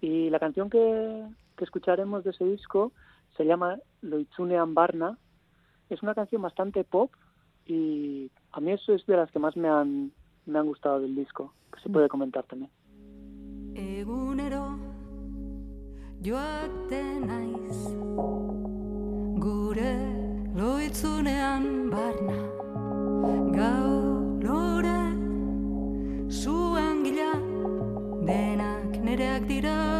Y 0.00 0.30
la 0.30 0.38
canción 0.38 0.70
que, 0.70 1.26
escucharemos 1.58 2.22
de 2.22 2.30
ese 2.30 2.44
disco 2.44 2.92
se 3.36 3.44
llama 3.44 3.78
Loitzunean 4.02 4.74
Barna. 4.74 5.18
Es 5.88 6.02
una 6.02 6.14
canción 6.14 6.42
bastante 6.42 6.84
pop 6.84 7.10
y 7.64 8.30
a 8.52 8.60
mí 8.60 8.72
eso 8.72 8.92
es 8.92 9.06
de 9.06 9.16
las 9.16 9.30
que 9.30 9.38
más 9.38 9.56
me 9.56 9.68
han, 9.68 10.12
me 10.44 10.58
han 10.58 10.66
gustado 10.66 11.00
del 11.00 11.14
disco, 11.14 11.54
que 11.72 11.80
se 11.80 11.88
puede 11.88 12.08
comentar 12.08 12.44
también. 12.44 12.70
Egunero 13.74 14.78
gure 19.38 19.94
loitzunean 20.54 21.90
barna 21.90 22.65
nereak 29.16 29.48
dira 29.48 29.95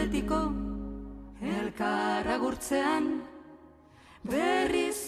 betiko 0.00 0.38
elkarra 1.44 2.36
gurtzean 2.40 3.08
berriz 4.24 5.00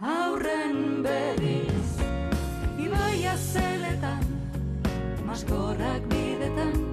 aurren 0.00 1.02
berriz. 1.04 1.90
Ibaia 2.80 3.34
zeletan 3.36 4.24
maskorrak 5.28 6.08
bidetan 6.12 6.89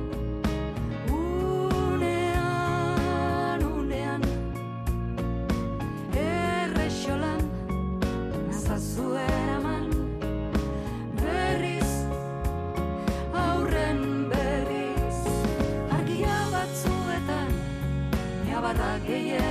yeah, 19.07 19.15
yeah. 19.15 19.46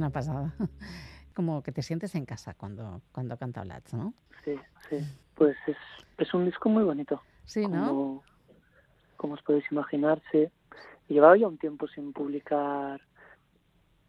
Una 0.00 0.10
pasada. 0.10 0.54
Como 1.34 1.62
que 1.62 1.72
te 1.72 1.82
sientes 1.82 2.14
en 2.14 2.24
casa 2.24 2.54
cuando, 2.54 3.02
cuando 3.12 3.36
canta 3.36 3.60
Olatz, 3.62 3.92
¿no? 3.94 4.14
Sí, 4.44 4.54
sí. 4.88 4.96
Pues 5.34 5.56
es, 5.66 5.76
es 6.18 6.34
un 6.34 6.46
disco 6.46 6.68
muy 6.68 6.82
bonito. 6.82 7.22
Sí, 7.44 7.66
¿no? 7.68 7.86
Como, 7.86 8.24
como 9.16 9.34
os 9.34 9.42
podéis 9.42 9.64
imaginar, 9.70 10.22
sí. 10.32 10.48
Llevaba 11.08 11.36
ya 11.36 11.46
un 11.48 11.58
tiempo 11.58 11.86
sin 11.88 12.12
publicar. 12.12 13.00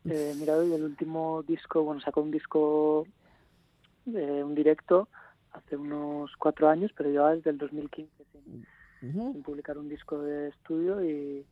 Eh, 0.05 0.33
mira, 0.37 0.55
hoy 0.57 0.73
el 0.73 0.83
último 0.83 1.43
disco, 1.43 1.83
bueno, 1.83 2.01
sacó 2.01 2.21
un 2.21 2.31
disco, 2.31 3.05
eh, 4.05 4.43
un 4.43 4.55
directo, 4.55 5.09
hace 5.51 5.75
unos 5.75 6.31
cuatro 6.37 6.69
años, 6.69 6.91
pero 6.95 7.09
llevaba 7.09 7.35
desde 7.35 7.49
el 7.51 7.57
2015 7.57 8.25
sin, 8.31 8.65
Ujú. 9.01 9.31
sin 9.33 9.43
publicar 9.43 9.77
un 9.77 9.89
disco 9.89 10.19
de 10.19 10.49
estudio 10.49 11.03
y... 11.03 11.45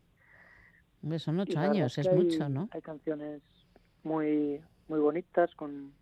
Son 1.18 1.38
y 1.38 1.42
ocho 1.42 1.60
años, 1.60 1.98
es 1.98 2.08
hay- 2.08 2.16
mucho, 2.16 2.50
¿no? 2.50 2.68
Hay 2.72 2.82
canciones 2.82 3.42
muy 4.04 4.62
muy 4.88 5.00
bonitas, 5.00 5.54
con 5.56 5.94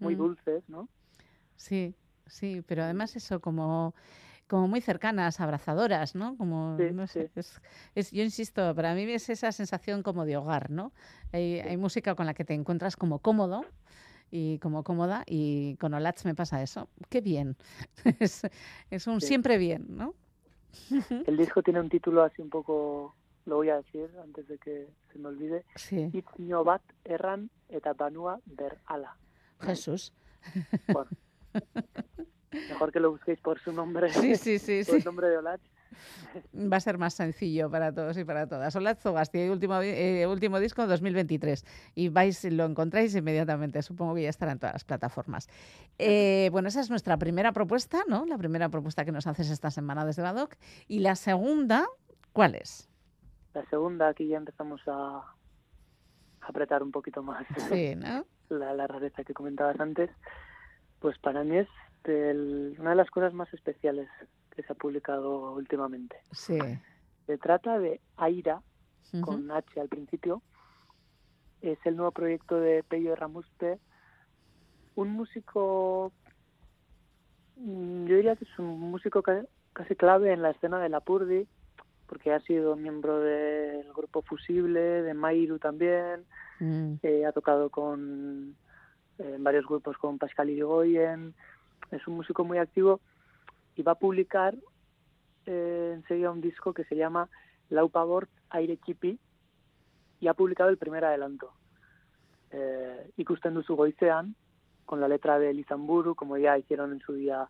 muy 0.00 0.14
Mm. 0.14 0.18
dulces, 0.18 0.68
¿no? 0.68 0.88
Sí, 1.56 1.94
sí, 2.26 2.62
pero 2.66 2.82
además 2.84 3.16
eso 3.16 3.40
como 3.40 3.94
como 4.48 4.68
muy 4.68 4.82
cercanas, 4.82 5.40
abrazadoras, 5.40 6.14
¿no? 6.14 6.36
Como, 6.36 6.78
Sí, 6.78 6.84
no 6.92 7.06
sé, 7.06 7.26
sí. 7.26 7.30
es, 7.36 7.60
es- 7.94 8.10
yo 8.12 8.22
insisto, 8.22 8.74
para 8.74 8.94
mí 8.94 9.04
es 9.04 9.30
esa 9.30 9.50
sensación 9.52 10.02
como 10.02 10.26
de 10.26 10.36
hogar, 10.36 10.70
¿no? 10.70 10.92
Hay, 11.32 11.60
hay 11.60 11.76
música 11.78 12.14
con 12.14 12.26
la 12.26 12.34
que 12.34 12.44
te 12.44 12.54
encuentras 12.54 12.96
como 12.96 13.20
cómodo 13.20 13.64
y 14.30 14.58
como 14.58 14.84
cómoda 14.84 15.24
y 15.26 15.76
con 15.78 15.94
Olatz 15.94 16.24
me 16.26 16.34
pasa 16.34 16.62
eso. 16.62 16.88
Qué 17.10 17.20
bien, 17.22 17.56
es, 18.20 18.42
es 18.90 19.06
un 19.06 19.20
siempre 19.22 19.58
bien, 19.58 19.86
¿no? 19.88 20.14
El 21.26 21.36
disco 21.36 21.62
tiene 21.62 21.80
un 21.80 21.88
título 21.88 22.22
así 22.22 22.42
un 22.42 22.50
poco, 22.50 23.16
lo 23.46 23.56
voy 23.56 23.70
a 23.70 23.76
decir 23.76 24.10
antes 24.22 24.46
de 24.48 24.58
que 24.58 24.88
se 25.12 25.18
me 25.18 25.28
olvide. 25.28 25.64
Sí. 25.76 26.10
Itzño 26.12 26.64
bat 26.64 26.82
erran 27.04 27.50
eta 27.68 27.92
banua 27.92 28.40
ber 28.46 28.78
ala. 28.86 29.16
Jesús. 29.60 30.12
Bueno, 30.88 31.10
mejor 32.68 32.92
que 32.92 33.00
lo 33.00 33.10
busquéis 33.12 33.40
por 33.40 33.60
su 33.60 33.72
nombre. 33.72 34.12
Sí, 34.12 34.36
sí, 34.36 34.58
sí, 34.58 34.82
por 34.86 34.96
el 34.96 35.04
nombre 35.04 35.28
de 35.28 35.38
Olatz. 35.38 35.62
Va 36.54 36.78
a 36.78 36.80
ser 36.80 36.98
más 36.98 37.14
sencillo 37.14 37.70
para 37.70 37.92
todos 37.92 38.16
y 38.16 38.24
para 38.24 38.46
todas. 38.46 38.74
Olatz 38.74 39.02
Zogasti, 39.02 39.48
último, 39.48 39.80
eh, 39.82 40.26
último 40.26 40.58
disco 40.58 40.86
2023. 40.86 41.64
Y 41.94 42.08
vais, 42.08 42.44
lo 42.44 42.64
encontráis 42.64 43.14
inmediatamente. 43.14 43.82
Supongo 43.82 44.14
que 44.14 44.22
ya 44.22 44.30
estará 44.30 44.52
en 44.52 44.58
todas 44.58 44.74
las 44.74 44.84
plataformas. 44.84 45.48
Eh, 45.98 46.48
bueno, 46.50 46.68
esa 46.68 46.80
es 46.80 46.90
nuestra 46.90 47.18
primera 47.18 47.52
propuesta, 47.52 48.02
¿no? 48.08 48.24
La 48.24 48.38
primera 48.38 48.68
propuesta 48.70 49.04
que 49.04 49.12
nos 49.12 49.26
haces 49.26 49.50
esta 49.50 49.70
semana 49.70 50.06
desde 50.06 50.22
Badoc. 50.22 50.56
Y 50.88 51.00
la 51.00 51.14
segunda, 51.14 51.86
¿cuál 52.32 52.54
es? 52.54 52.91
La 53.54 53.64
segunda, 53.66 54.08
aquí 54.08 54.26
ya 54.28 54.38
empezamos 54.38 54.80
a 54.86 55.22
apretar 56.40 56.82
un 56.82 56.90
poquito 56.90 57.22
más 57.22 57.46
Sí, 57.70 57.94
¿no? 57.96 58.24
la, 58.48 58.74
la 58.74 58.86
rareza 58.86 59.24
que 59.24 59.34
comentabas 59.34 59.78
antes. 59.80 60.10
Pues 61.00 61.18
para 61.18 61.42
mí 61.44 61.56
es 61.58 61.68
del- 62.04 62.76
una 62.78 62.90
de 62.90 62.96
las 62.96 63.10
cosas 63.10 63.32
más 63.34 63.52
especiales 63.54 64.08
que 64.54 64.62
se 64.62 64.72
ha 64.72 64.76
publicado 64.76 65.52
últimamente. 65.54 66.16
Sí. 66.32 66.58
Se 67.26 67.38
trata 67.38 67.78
de 67.78 68.00
Aira, 68.16 68.60
con 69.22 69.50
H 69.50 69.80
al 69.80 69.88
principio. 69.88 70.42
Es 71.60 71.78
el 71.84 71.96
nuevo 71.96 72.12
proyecto 72.12 72.58
de 72.58 72.82
Pello 72.82 73.14
Ramuspe, 73.14 73.78
un 74.94 75.08
músico, 75.10 76.12
mm, 77.56 78.06
yo 78.06 78.16
diría 78.16 78.36
que 78.36 78.44
es 78.44 78.58
un 78.58 78.80
músico 78.80 79.22
ca- 79.22 79.44
casi 79.72 79.94
clave 79.96 80.32
en 80.32 80.42
la 80.42 80.50
escena 80.50 80.78
de 80.80 80.88
la 80.88 81.00
Purdi, 81.00 81.46
porque 82.12 82.30
ha 82.30 82.40
sido 82.40 82.76
miembro 82.76 83.20
del 83.20 83.90
grupo 83.94 84.20
Fusible, 84.20 85.00
de 85.00 85.14
Mairu 85.14 85.58
también, 85.58 86.26
Mm, 86.62 86.98
eh, 87.02 87.24
ha 87.26 87.32
tocado 87.32 87.70
con 87.70 88.54
eh, 89.18 89.32
en 89.34 89.42
varios 89.42 89.66
grupos 89.66 89.96
con 89.96 90.18
Pascal 90.18 90.50
Irigoyen, 90.50 91.34
es 91.90 92.06
un 92.06 92.14
músico 92.14 92.44
muy 92.44 92.58
activo 92.58 93.00
y 93.74 93.82
va 93.82 93.92
a 93.92 93.98
publicar 93.98 94.54
eh, 95.46 95.92
enseguida 95.94 96.30
un 96.30 96.40
disco 96.40 96.72
que 96.72 96.84
se 96.84 96.94
llama 96.94 97.28
Laupabort 97.70 98.30
Aire 98.50 98.76
Chipi 98.76 99.18
y 100.20 100.28
ha 100.28 100.34
publicado 100.34 100.70
el 100.70 100.76
primer 100.76 101.04
adelanto. 101.04 101.50
Eh, 102.52 103.10
Ikusten 103.16 103.54
duzu 103.54 103.74
goizean, 103.74 104.36
con 104.84 105.00
la 105.00 105.08
letra 105.08 105.40
de 105.40 105.54
Lizamburu, 105.54 106.14
como 106.14 106.36
ya 106.36 106.58
hicieron 106.58 106.92
en 106.92 107.00
su 107.00 107.14
día 107.14 107.48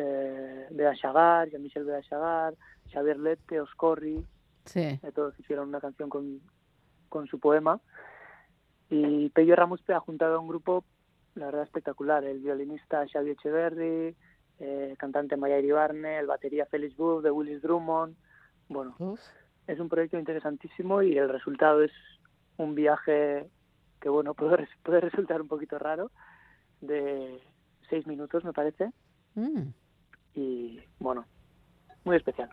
eh, 0.00 0.66
Bea 0.70 0.94
Chagar, 0.94 1.48
Jean-Michel 1.50 1.84
Bea 1.84 2.00
Chagar, 2.02 2.54
Xavier 2.92 3.18
Lete, 3.18 3.60
Oscorri, 3.60 4.24
Sí. 4.64 4.80
eh, 4.80 5.12
todos 5.14 5.38
hicieron 5.40 5.68
una 5.68 5.80
canción 5.80 6.08
con, 6.08 6.40
con 7.08 7.26
su 7.26 7.40
poema. 7.40 7.80
Y 8.90 9.28
Pello 9.30 9.56
Ramuspe 9.56 9.92
ha 9.94 10.00
juntado 10.00 10.36
a 10.36 10.38
un 10.38 10.48
grupo, 10.48 10.84
la 11.34 11.46
verdad, 11.46 11.62
espectacular. 11.62 12.24
El 12.24 12.38
violinista 12.38 13.06
Xavi 13.06 13.30
Echeverri, 13.30 14.14
eh, 14.60 14.94
cantante 14.98 15.36
Maya 15.36 15.58
Iribarne, 15.58 16.18
el 16.18 16.26
batería 16.26 16.66
Félix 16.66 16.96
Buff 16.96 17.22
de 17.22 17.30
Willis 17.30 17.60
Drummond. 17.62 18.14
Bueno, 18.68 18.94
es 19.66 19.80
un 19.80 19.88
proyecto 19.88 20.18
interesantísimo 20.18 21.02
y 21.02 21.16
el 21.18 21.28
resultado 21.28 21.82
es 21.82 21.92
un 22.56 22.74
viaje 22.74 23.46
que, 24.00 24.08
bueno, 24.08 24.34
puede 24.84 25.00
resultar 25.00 25.40
un 25.42 25.48
poquito 25.48 25.78
raro, 25.78 26.10
de 26.80 27.40
seis 27.90 28.06
minutos, 28.06 28.44
me 28.44 28.52
parece. 28.52 28.90
Mm. 29.34 29.68
Y, 30.38 30.78
bueno, 31.00 31.26
muy 32.04 32.14
especial. 32.14 32.48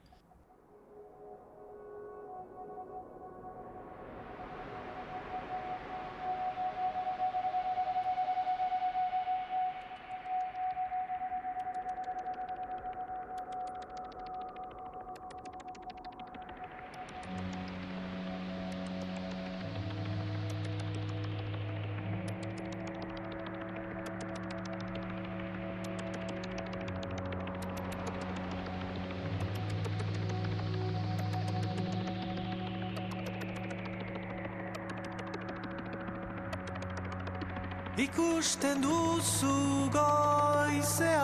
Ikusten 38.65 38.81
duzu 38.81 39.89
goizean. 39.91 41.21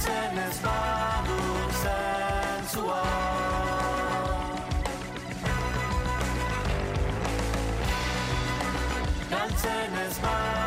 Tanzen, 0.00 0.38
es 0.50 0.62
war 0.62 1.22
nur 1.26 1.70
sensual. 2.64 3.02
Tanzen, 9.30 9.92
es 10.08 10.22
war 10.22 10.59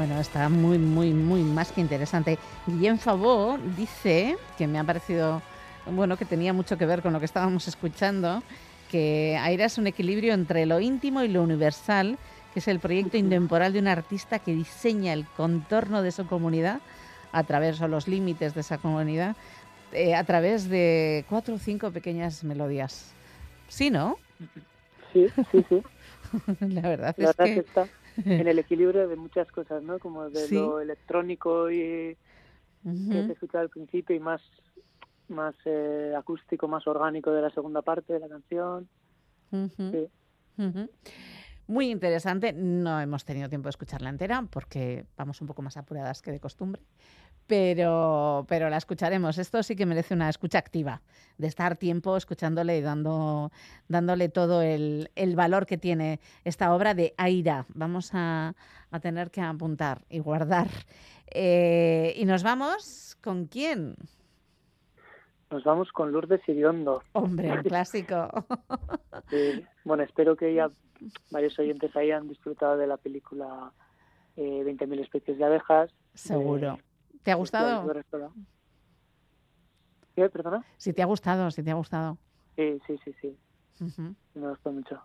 Bueno, 0.00 0.18
está 0.18 0.48
muy, 0.48 0.78
muy, 0.78 1.12
muy 1.12 1.42
más 1.42 1.72
que 1.72 1.82
interesante. 1.82 2.38
Guillem 2.66 2.96
Favó 2.96 3.58
dice, 3.76 4.38
que 4.56 4.66
me 4.66 4.78
ha 4.78 4.84
parecido, 4.84 5.42
bueno, 5.84 6.16
que 6.16 6.24
tenía 6.24 6.54
mucho 6.54 6.78
que 6.78 6.86
ver 6.86 7.02
con 7.02 7.12
lo 7.12 7.18
que 7.18 7.26
estábamos 7.26 7.68
escuchando, 7.68 8.42
que 8.90 9.36
Aira 9.38 9.66
es 9.66 9.76
un 9.76 9.86
equilibrio 9.86 10.32
entre 10.32 10.64
lo 10.64 10.80
íntimo 10.80 11.22
y 11.22 11.28
lo 11.28 11.42
universal, 11.42 12.16
que 12.54 12.60
es 12.60 12.68
el 12.68 12.80
proyecto 12.80 13.18
intemporal 13.18 13.74
de 13.74 13.78
un 13.78 13.88
artista 13.88 14.38
que 14.38 14.54
diseña 14.54 15.12
el 15.12 15.26
contorno 15.26 16.00
de 16.00 16.12
su 16.12 16.26
comunidad 16.26 16.80
a 17.30 17.44
través, 17.44 17.78
o 17.82 17.86
los 17.86 18.08
límites 18.08 18.54
de 18.54 18.62
esa 18.62 18.78
comunidad, 18.78 19.36
eh, 19.92 20.14
a 20.14 20.24
través 20.24 20.70
de 20.70 21.26
cuatro 21.28 21.56
o 21.56 21.58
cinco 21.58 21.90
pequeñas 21.90 22.42
melodías. 22.42 23.12
Sí, 23.68 23.90
¿no? 23.90 24.16
Sí, 25.12 25.26
sí, 25.52 25.62
sí. 25.68 25.82
La 26.60 26.88
verdad 26.88 27.14
La 27.18 27.30
es 27.32 27.36
verdad 27.36 27.44
que... 27.44 27.54
que 27.54 27.60
está 27.60 27.86
en 28.24 28.48
el 28.48 28.58
equilibrio 28.58 29.08
de 29.08 29.16
muchas 29.16 29.50
cosas, 29.52 29.82
¿no? 29.82 29.98
Como 29.98 30.30
de 30.30 30.46
Sí. 30.46 30.54
lo 30.54 30.80
electrónico 30.80 31.70
y 31.70 32.16
que 32.82 32.88
Ujú. 32.88 33.26
se 33.26 33.32
escucha 33.32 33.60
al 33.60 33.70
principio 33.70 34.16
y 34.16 34.20
más 34.20 34.40
más 35.28 35.54
eh, 35.64 36.12
acústico, 36.16 36.66
más 36.66 36.86
orgánico 36.88 37.30
de 37.30 37.42
la 37.42 37.50
segunda 37.50 37.82
parte 37.82 38.12
de 38.14 38.18
la 38.20 38.28
canción. 38.28 38.88
Sí. 39.50 40.08
Ujú. 40.58 40.90
Muy 41.68 41.90
interesante. 41.90 42.52
No 42.52 43.00
hemos 43.00 43.24
tenido 43.24 43.48
tiempo 43.48 43.66
de 43.66 43.70
escucharla 43.70 44.08
entera 44.10 44.44
porque 44.50 45.06
vamos 45.16 45.40
un 45.40 45.46
poco 45.46 45.62
más 45.62 45.76
apuradas 45.76 46.20
que 46.20 46.32
de 46.32 46.40
costumbre. 46.40 46.82
Pero, 47.50 48.46
pero 48.48 48.70
la 48.70 48.76
escucharemos. 48.76 49.36
Esto 49.36 49.64
sí 49.64 49.74
que 49.74 49.84
merece 49.84 50.14
una 50.14 50.28
escucha 50.28 50.58
activa, 50.58 51.02
de 51.36 51.48
estar 51.48 51.76
tiempo 51.76 52.16
escuchándole 52.16 52.78
y 52.78 52.80
dando, 52.80 53.50
dándole 53.88 54.28
todo 54.28 54.62
el, 54.62 55.10
el 55.16 55.34
valor 55.34 55.66
que 55.66 55.76
tiene 55.76 56.20
esta 56.44 56.72
obra 56.72 56.94
de 56.94 57.12
Aira. 57.16 57.66
Vamos 57.74 58.12
a, 58.14 58.54
a 58.92 59.00
tener 59.00 59.32
que 59.32 59.40
apuntar 59.40 60.02
y 60.08 60.20
guardar. 60.20 60.68
Eh, 61.32 62.14
y 62.14 62.24
nos 62.24 62.44
vamos 62.44 63.18
con 63.20 63.46
quién? 63.46 63.96
Nos 65.50 65.64
vamos 65.64 65.90
con 65.90 66.12
Lourdes 66.12 66.48
Iriondo. 66.48 67.02
Hombre, 67.14 67.50
un 67.50 67.62
clásico. 67.64 68.28
Sí. 69.28 69.64
Bueno, 69.84 70.02
espero 70.02 70.34
que 70.34 70.54
ya 70.54 70.70
varios 71.30 71.56
oyentes 71.58 71.94
hayan 71.94 72.28
disfrutado 72.28 72.76
de 72.76 72.88
la 72.88 72.96
película 72.96 73.72
eh, 74.36 74.64
20.000 74.64 75.00
especies 75.00 75.38
de 75.38 75.44
abejas. 75.44 75.90
Seguro. 76.14 76.78
¿Te 77.22 77.32
ha 77.32 77.34
gustado? 77.34 77.92
¿Qué? 80.14 80.28
¿Perdona? 80.28 80.64
Si 80.76 80.92
te 80.92 81.02
ha 81.02 81.06
gustado, 81.06 81.50
si 81.50 81.62
te 81.62 81.70
ha 81.70 81.74
gustado. 81.74 82.18
Sí, 82.56 82.80
sí, 82.86 82.98
sí, 83.04 83.14
sí. 83.20 83.38
Me 84.34 84.48
gustó 84.48 84.72
mucho. 84.72 85.00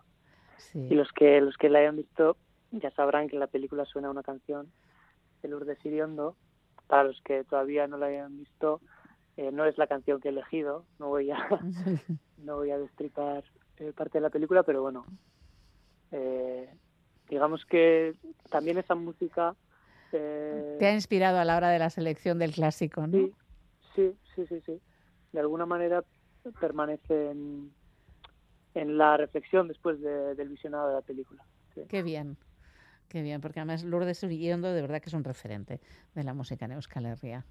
Sí. 0.58 0.88
Y 0.90 0.94
los 0.94 1.10
que 1.12 1.40
los 1.40 1.56
que 1.56 1.68
la 1.68 1.78
hayan 1.80 1.96
visto 1.96 2.36
ya 2.70 2.90
sabrán 2.90 3.28
que 3.28 3.36
en 3.36 3.40
la 3.40 3.46
película 3.46 3.84
suena 3.84 4.10
una 4.10 4.22
canción 4.22 4.72
de 5.42 5.48
Lourdes 5.48 5.84
Iriondo. 5.84 6.36
Para 6.86 7.04
los 7.04 7.20
que 7.22 7.44
todavía 7.44 7.88
no 7.88 7.96
la 7.96 8.06
hayan 8.06 8.36
visto, 8.36 8.80
eh, 9.36 9.50
no 9.50 9.64
es 9.64 9.76
la 9.76 9.86
canción 9.86 10.20
que 10.20 10.28
he 10.28 10.30
elegido. 10.30 10.84
No 10.98 11.08
voy 11.08 11.30
a 11.30 11.38
no 12.38 12.56
voy 12.56 12.70
a 12.70 12.78
destripar 12.78 13.44
eh, 13.78 13.92
parte 13.92 14.18
de 14.18 14.22
la 14.22 14.30
película, 14.30 14.62
pero 14.62 14.82
bueno, 14.82 15.04
eh, 16.12 16.72
digamos 17.28 17.64
que 17.66 18.14
también 18.50 18.78
esa 18.78 18.94
música 18.94 19.54
eh, 20.12 20.76
Te 20.78 20.86
ha 20.86 20.92
inspirado 20.94 21.38
a 21.38 21.44
la 21.44 21.56
hora 21.56 21.70
de 21.70 21.78
la 21.78 21.90
selección 21.90 22.38
del 22.38 22.52
clásico, 22.52 23.06
¿no? 23.06 23.18
Sí, 23.18 23.32
sí, 23.94 24.18
sí, 24.34 24.46
sí, 24.46 24.60
sí. 24.66 24.80
De 25.32 25.40
alguna 25.40 25.66
manera 25.66 26.04
permanece 26.60 27.30
en, 27.30 27.74
en 28.74 28.98
la 28.98 29.16
reflexión 29.16 29.68
después 29.68 30.00
de- 30.00 30.34
del 30.34 30.48
visionado 30.48 30.88
de 30.88 30.94
la 30.94 31.02
película. 31.02 31.42
sí. 31.74 31.82
Qué 31.88 32.02
bien, 32.02 32.36
qué 33.08 33.22
bien, 33.22 33.40
porque 33.40 33.60
además 33.60 33.84
Lourdes 33.84 34.22
Uriondo 34.22 34.72
de 34.72 34.80
verdad 34.82 35.00
que 35.00 35.08
es 35.08 35.14
un 35.14 35.24
referente 35.24 35.80
de 36.14 36.24
la 36.24 36.34
música 36.34 36.64
en 36.66 36.72
Euskal 36.72 37.06
Herria. 37.06 37.44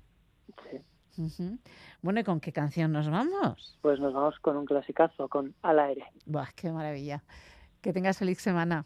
Sí. 0.72 1.60
Bueno, 2.01 2.20
¿y 2.20 2.24
con 2.24 2.39
qué 2.41 2.51
canción 2.51 2.91
nos 2.91 3.10
vamos? 3.10 3.80
Pues 3.82 3.99
nos 4.01 4.14
vamos 4.14 4.38
con 4.39 4.58
un 4.58 4.66
clasicazo, 4.66 5.30
con 5.30 5.56
Al 5.62 5.80
aire, 5.80 6.06
Buah, 6.26 6.49
qué 6.56 6.72
maravilla. 6.72 7.24
Que 7.82 7.93
tengas 7.93 8.18
feliz 8.18 8.39
semana. 8.39 8.86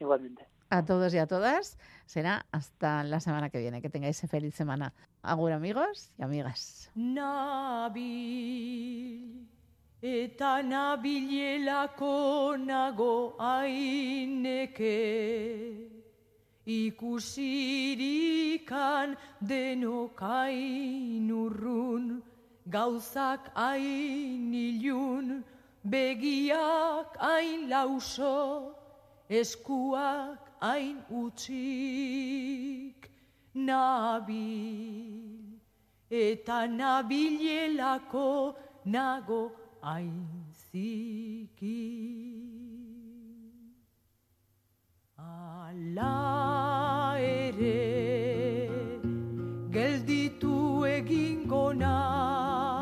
igualmente. 0.00 0.46
A 0.72 0.82
todos 0.86 1.12
y 1.12 1.18
a 1.18 1.26
todas. 1.26 1.76
Será 2.06 2.46
hasta 2.50 3.04
la 3.04 3.20
semana 3.20 3.50
que 3.50 3.58
viene. 3.58 3.82
Que 3.82 3.90
tengáis 3.90 4.22
feliz 4.22 4.54
semana. 4.54 4.94
Agur 5.20 5.52
amigos 5.52 6.08
y 6.16 6.22
amigas. 6.22 6.90
Nabil 6.94 8.32
eta 10.00 10.62
nabilelako 10.62 12.56
nago 12.56 13.36
aineke 13.38 14.96
ikusirikan 16.64 17.98
denok 19.40 20.20
hain 20.20 21.30
urrun 21.30 22.22
gauzak 22.66 23.52
hain 23.54 25.44
begiak 25.84 27.12
lauso 27.68 28.81
eskuak 29.40 30.40
hain 30.60 30.96
utzik 31.22 33.00
nabil 33.68 35.32
eta 36.10 36.58
nabilelako 36.80 38.28
nago 38.84 39.42
aintziki. 39.94 41.80
Ala 45.18 47.16
ere 47.18 47.80
gelditu 49.76 50.56
egingo 50.96 51.64
naiz, 51.72 52.81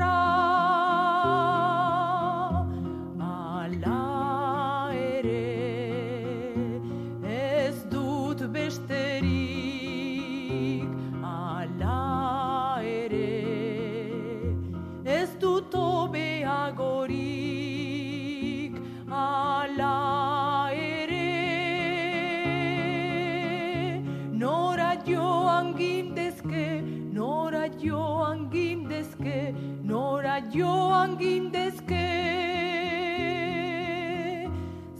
joan 30.53 31.15
gindezke. 31.17 32.07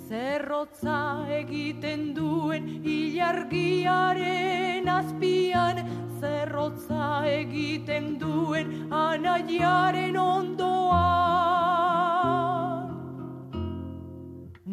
Zerrotza 0.08 1.00
egiten 1.40 2.14
duen 2.16 2.68
ilargiaren 2.94 4.88
azpian, 4.92 5.78
zerrotza 6.20 7.10
egiten 7.32 8.18
duen 8.20 8.66
anaiaren 8.92 10.18
ondoan. 10.18 10.92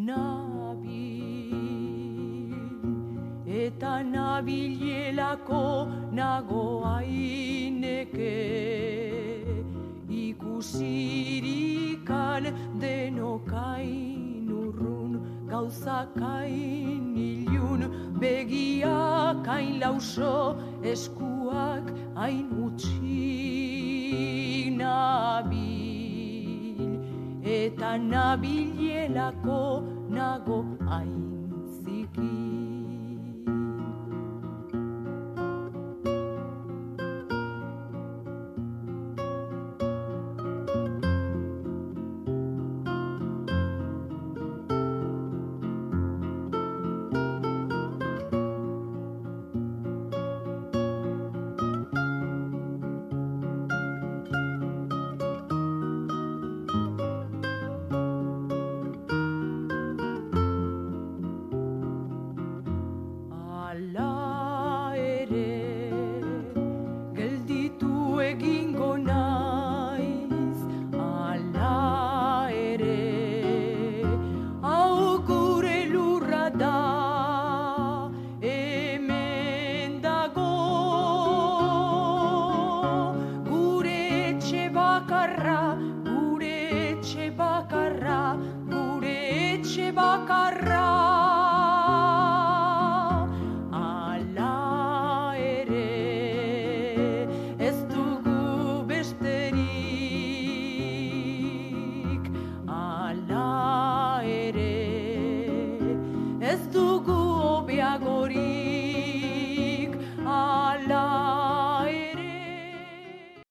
Nabil 0.08 1.08
eta 3.64 3.94
nabilelako 4.14 5.64
nago 6.22 6.68
ikusirikan 12.38 12.80
denokain 12.80 14.48
urrun 14.50 15.20
gauzakain 15.48 17.16
ilun 17.16 17.90
begiak 18.20 19.46
hain 19.46 19.80
lauso 19.80 20.56
eskuak 20.82 21.90
hain 22.14 22.50
utxik 22.66 23.06
nabil 24.76 25.58
eta 27.42 27.96
nabilelako 27.98 29.82
nago 30.10 30.64
aintziki. 30.90 32.57